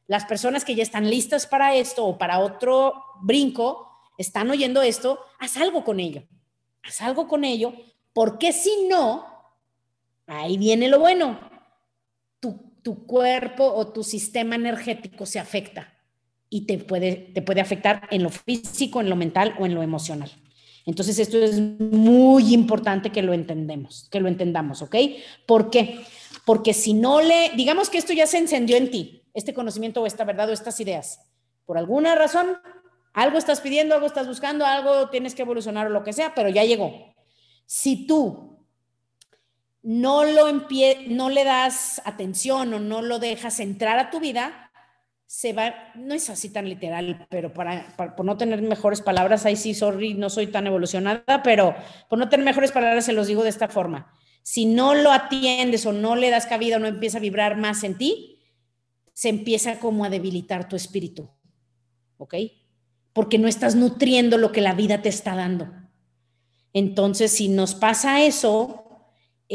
[0.08, 5.20] las personas que ya están listas para esto o para otro brinco, están oyendo esto,
[5.40, 6.24] haz algo con ello.
[6.84, 7.74] Haz algo con ello,
[8.14, 9.26] porque si no,
[10.28, 11.40] ahí viene lo bueno.
[12.40, 15.94] Tu, tu cuerpo o tu sistema energético se afecta
[16.50, 19.82] y te puede, te puede afectar en lo físico, en lo mental o en lo
[19.82, 20.30] emocional.
[20.86, 24.96] Entonces, esto es muy importante que lo entendemos, que lo entendamos, ¿ok?
[25.46, 26.06] ¿Por qué?
[26.46, 30.06] Porque si no le, digamos que esto ya se encendió en ti, este conocimiento o
[30.06, 31.22] esta verdad o estas ideas,
[31.66, 32.58] por alguna razón
[33.14, 36.50] algo estás pidiendo, algo estás buscando, algo tienes que evolucionar o lo que sea, pero
[36.50, 37.14] ya llegó.
[37.66, 38.66] Si tú
[39.84, 40.48] no, lo
[41.08, 44.63] no le das atención o no lo dejas entrar a tu vida,
[45.34, 49.56] se va, no es así tan literal, pero para, por no tener mejores palabras, ahí
[49.56, 51.76] sí, sorry, no soy tan evolucionada, pero
[52.08, 54.14] por no tener mejores palabras se los digo de esta forma.
[54.44, 57.84] Si no lo atiendes o no le das cabida o no empieza a vibrar más
[57.84, 58.40] en ti,
[59.14, 61.32] se empieza como a debilitar tu espíritu.
[62.18, 62.36] ¿Ok?
[63.14, 65.72] porque no estás nutriendo lo que la vida te está dando.
[66.74, 68.83] Entonces, si nos pasa eso,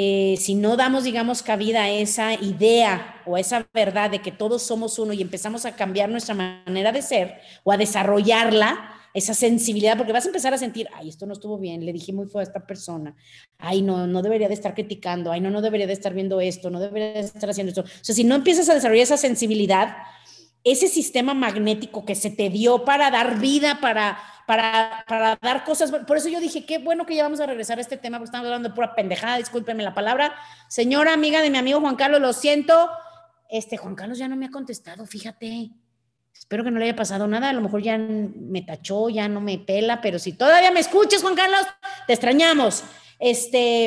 [0.00, 4.30] eh, si no damos, digamos, cabida a esa idea o a esa verdad de que
[4.30, 9.34] todos somos uno y empezamos a cambiar nuestra manera de ser o a desarrollarla, esa
[9.34, 12.28] sensibilidad, porque vas a empezar a sentir, ay, esto no estuvo bien, le dije muy
[12.28, 13.16] feo a esta persona,
[13.58, 16.70] ay, no, no debería de estar criticando, ay, no, no debería de estar viendo esto,
[16.70, 17.80] no debería de estar haciendo esto.
[17.80, 19.96] O sea, si no empiezas a desarrollar esa sensibilidad,
[20.62, 24.16] ese sistema magnético que se te dio para dar vida, para,
[24.48, 25.92] para, para, dar cosas.
[25.92, 28.28] Por eso yo dije, qué bueno que ya vamos a regresar a este tema, porque
[28.28, 30.34] estamos hablando de pura pendejada, discúlpenme la palabra.
[30.68, 32.88] Señora amiga de mi amigo Juan Carlos, lo siento.
[33.50, 35.68] Este, Juan Carlos ya no me ha contestado, fíjate.
[36.32, 39.42] Espero que no le haya pasado nada, a lo mejor ya me tachó, ya no
[39.42, 41.66] me pela, pero si todavía me escuchas, Juan Carlos,
[42.06, 42.84] te extrañamos.
[43.18, 43.86] Este,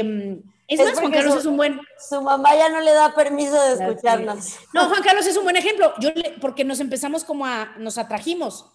[0.67, 1.81] es, más, Juan Carlos es un buen...
[2.07, 4.57] Su mamá ya no le da permiso de escucharnos.
[4.75, 5.91] No, Juan Carlos es un buen ejemplo.
[5.99, 8.67] Yo porque nos empezamos como a, nos atrajimos.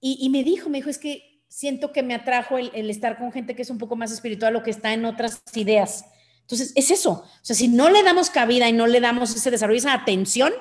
[0.00, 3.56] Y, me dijo, me dijo, es que siento que me atrajo el, estar con gente
[3.56, 6.04] que es un poco más espiritual o que está en otras ideas.
[6.42, 7.24] Entonces, es eso.
[7.24, 10.52] O sea, si no le damos cabida y no le damos ese desarrollo, esa atención,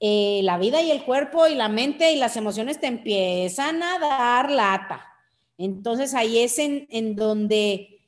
[0.00, 3.98] eh, la vida y el cuerpo y la mente y las emociones te empiezan a
[3.98, 5.06] dar lata.
[5.58, 8.00] Entonces, ahí es en, donde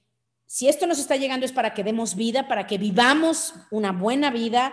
[0.47, 4.31] si esto nos está llegando es para que demos vida, para que vivamos una buena
[4.31, 4.73] vida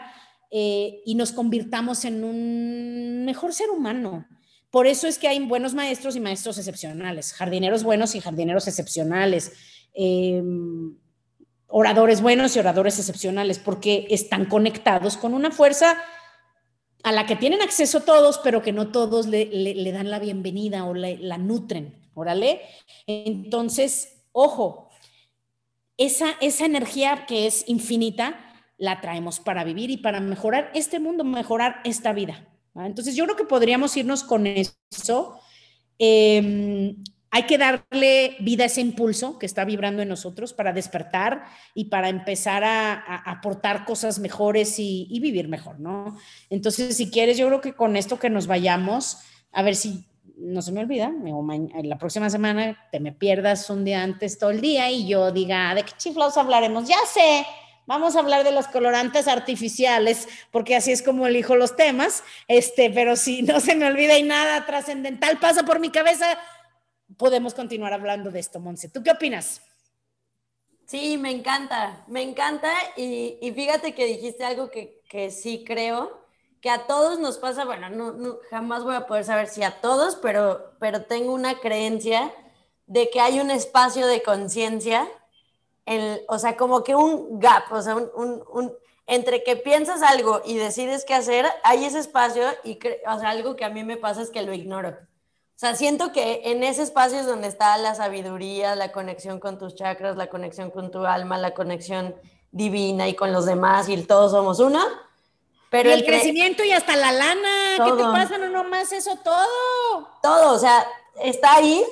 [0.52, 4.26] eh, y nos convirtamos en un mejor ser humano.
[4.72, 9.52] Por eso es que hay buenos maestros y maestros excepcionales, jardineros buenos y jardineros excepcionales,
[9.94, 10.98] em,
[11.68, 15.98] oradores buenos y oradores excepcionales, porque están conectados con una fuerza
[17.04, 20.94] a la que tienen acceso todos, pero que no todos le, dan la bienvenida o
[20.94, 22.02] la nutren.
[22.14, 22.62] Órale.
[23.08, 24.90] Entonces, ojo,
[25.98, 28.40] esa, esa energía que es infinita,
[28.78, 32.51] la traemos para vivir y para mejorar este mundo, mejorar esta vida.
[32.76, 35.40] Entonces yo creo que podríamos irnos con eso.
[35.98, 36.96] Em,
[37.34, 41.86] hay que darle vida a ese impulso que está vibrando en nosotros para despertar y
[41.86, 42.94] para empezar a,
[43.26, 46.18] aportar cosas mejores y, vivir mejor, ¿no?
[46.50, 49.20] Entonces, si quieres, yo creo que con esto que nos vayamos,
[49.54, 50.06] a ver si
[50.36, 51.12] no se me olvida,
[51.84, 55.74] la próxima semana te me pierdas un día antes todo el día y yo diga,
[55.76, 56.88] ¿de qué chiflados hablaremos?
[56.88, 57.46] Ya sé,
[57.92, 62.24] Vamos a hablar de los colorantes artificiales, porque así es como elijo los temas.
[62.48, 66.38] Este, pero si no se me olvida y nada trascendental pasa por mi cabeza,
[67.18, 68.88] podemos continuar hablando de esto, Monse.
[68.88, 69.62] ¿Tú qué opinas?
[70.86, 72.72] Sí, me encanta, me encanta.
[72.96, 76.26] Y, fíjate que dijiste algo que, que, sí creo,
[76.62, 80.16] que a todos nos pasa, bueno, no, jamás voy a poder saber si a todos,
[80.16, 82.34] pero, pero tengo una creencia
[82.86, 85.10] de que hay un espacio de conciencia,
[86.28, 88.74] o sea, como que un gap, o sea, un,
[89.08, 93.56] entre que piensas algo y decides qué hacer, hay ese espacio y, o sea, algo
[93.56, 94.90] que a mí me pasa es que lo ignoro.
[94.90, 99.60] O sea, siento que en ese espacio es donde está la sabiduría, la conexión con
[99.60, 102.16] tus chakras, la conexión con tu alma, la conexión
[102.52, 104.80] divina y con los demás y todos somos uno.
[105.70, 108.38] Pero el, crecimiento y hasta la lana, ¿qué te pasa?
[108.38, 110.10] No nomás eso, todo.
[110.22, 110.86] Todo, o sea,
[111.24, 111.86] está ahí,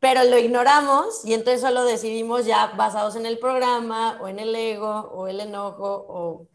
[0.00, 4.54] pero lo ignoramos y entonces solo decidimos ya basados en el programa o en el
[4.56, 6.46] ego o el enojo o...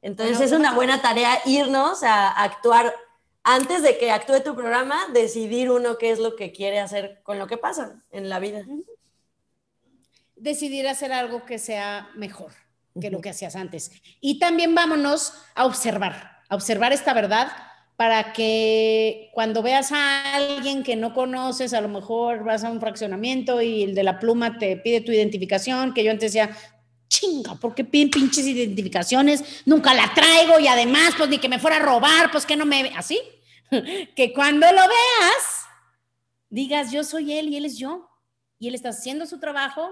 [0.00, 2.94] Entonces es una buena tarea irnos a actuar
[3.42, 7.38] antes de que actúe tu programa, decidir uno qué es lo que quiere hacer con
[7.38, 8.64] lo que pasa en la vida.
[10.36, 12.52] Decidir hacer algo que sea mejor
[13.00, 13.90] que lo que hacías antes.
[14.20, 17.50] Y también vámonos a observar, a observar esta verdad
[17.96, 22.80] para que cuando veas a alguien que no conoces, a lo mejor vas a un
[22.80, 26.56] fraccionamiento y el de la pluma te pide tu identificación, que yo antes decía,
[27.08, 29.62] chinga, ¿por qué piden pinches identificaciones?
[29.64, 32.66] Nunca la traigo y además, pues ni que me fuera a robar, pues que no
[32.66, 32.92] me...
[32.96, 33.20] Así,
[34.16, 35.66] que cuando lo veas,
[36.48, 38.08] digas, yo soy él y él es yo.
[38.58, 39.90] Y él está haciendo su trabajo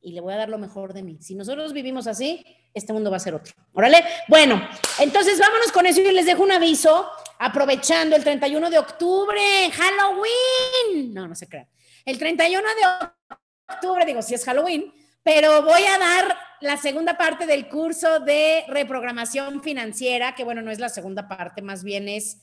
[0.00, 1.18] y le voy a dar lo mejor de mí.
[1.20, 3.54] Si nosotros vivimos así, este mundo va a ser otro.
[3.72, 4.04] Órale.
[4.28, 4.60] Bueno,
[4.98, 11.12] entonces vámonos con eso y les dejo un aviso, aprovechando el 31 de octubre, Halloween.
[11.12, 11.68] No, no se crean.
[12.04, 13.36] El 31 de
[13.68, 18.64] octubre, digo, si es Halloween, pero voy a dar la segunda parte del curso de
[18.68, 22.38] reprogramación financiera, que bueno, no es la segunda parte, más bien es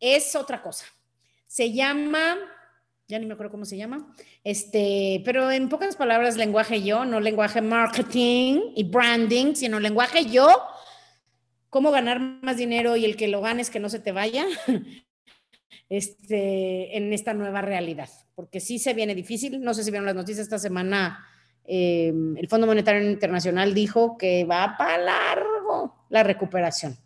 [0.00, 0.86] es otra cosa.
[1.46, 2.36] Se llama,
[3.08, 4.14] ya ni me acuerdo cómo se llama,
[4.44, 10.62] este, pero en pocas palabras, lenguaje yo, no lenguaje marketing y branding, sino lenguaje yo,
[11.76, 14.46] cómo ganar más dinero y el que lo ganes que no se te vaya.
[15.88, 19.60] Este, en esta nueva realidad, porque sí se viene difícil.
[19.60, 21.24] No sé si vieron las noticias esta semana.
[21.64, 26.98] Em, el Fondo Monetario Internacional dijo que va para largo la recuperación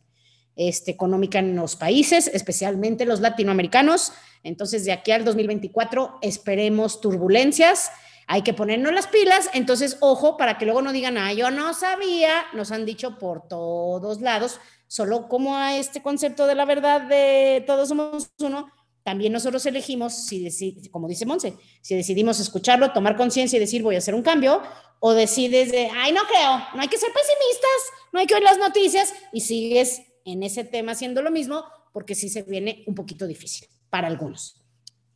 [0.57, 4.15] este, económica en los países, especialmente los latinoamericanos.
[4.45, 7.91] Entonces, de aquí al 2024 esperemos turbulencias.
[8.27, 9.51] Hay que ponernos las pilas.
[9.55, 13.49] Entonces, ojo, para que luego no digan, ah, yo no sabía, nos han dicho por
[13.49, 18.71] todos lados, solo como a este concepto de la verdad de todos somos uno,
[19.03, 23.95] también nosotros elegimos, si como dice Monse, si decidimos escucharlo, tomar conciencia y decir voy
[23.95, 24.63] a hacer un cambio,
[24.99, 28.43] o decides de, ay, no creo, no hay que ser pesimistas, no hay que oír
[28.43, 32.95] las noticias y sigues en ese tema haciendo lo mismo, porque sí se viene un
[32.95, 34.61] poquito difícil para algunos,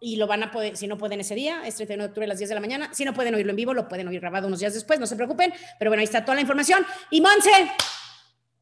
[0.01, 2.29] y lo van a poder, si no pueden ese día, es 31 de octubre a
[2.29, 4.49] las 10 de la mañana, si no pueden oírlo en vivo, lo pueden oír grabado
[4.49, 6.85] unos días después, no se preocupen, pero bueno, ahí está toda la información.
[7.12, 7.53] Y Monse,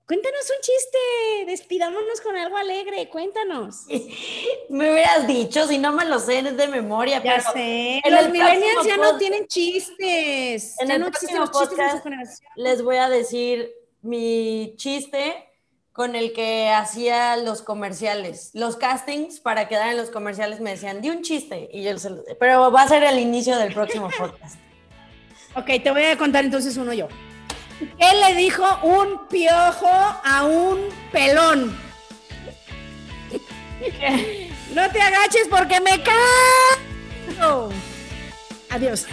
[0.07, 0.99] cuéntanos un chiste,
[1.47, 3.87] despidámonos con algo alegre, cuéntanos.
[4.69, 7.23] Me hubieras dicho, si no me lo sé, es de memoria.
[7.25, 10.79] Ya sé, los millennials ya no tienen chistes.
[10.81, 15.46] En ya el no existen los chistes Les voy a decir mi chiste
[15.97, 21.01] con el que hacía los comerciales, los castings para quedar en los comerciales me decían,
[21.01, 24.11] di un chiste, y yo se lo, pero va a ser el inicio del próximo
[24.19, 24.57] podcast.
[25.55, 27.09] ok, te voy a contar entonces uno yo.
[27.79, 30.81] ¿Qué le dijo un piojo a un
[31.11, 31.75] pelón?
[34.75, 37.71] No te agaches porque me cago.
[38.69, 39.07] Adiós.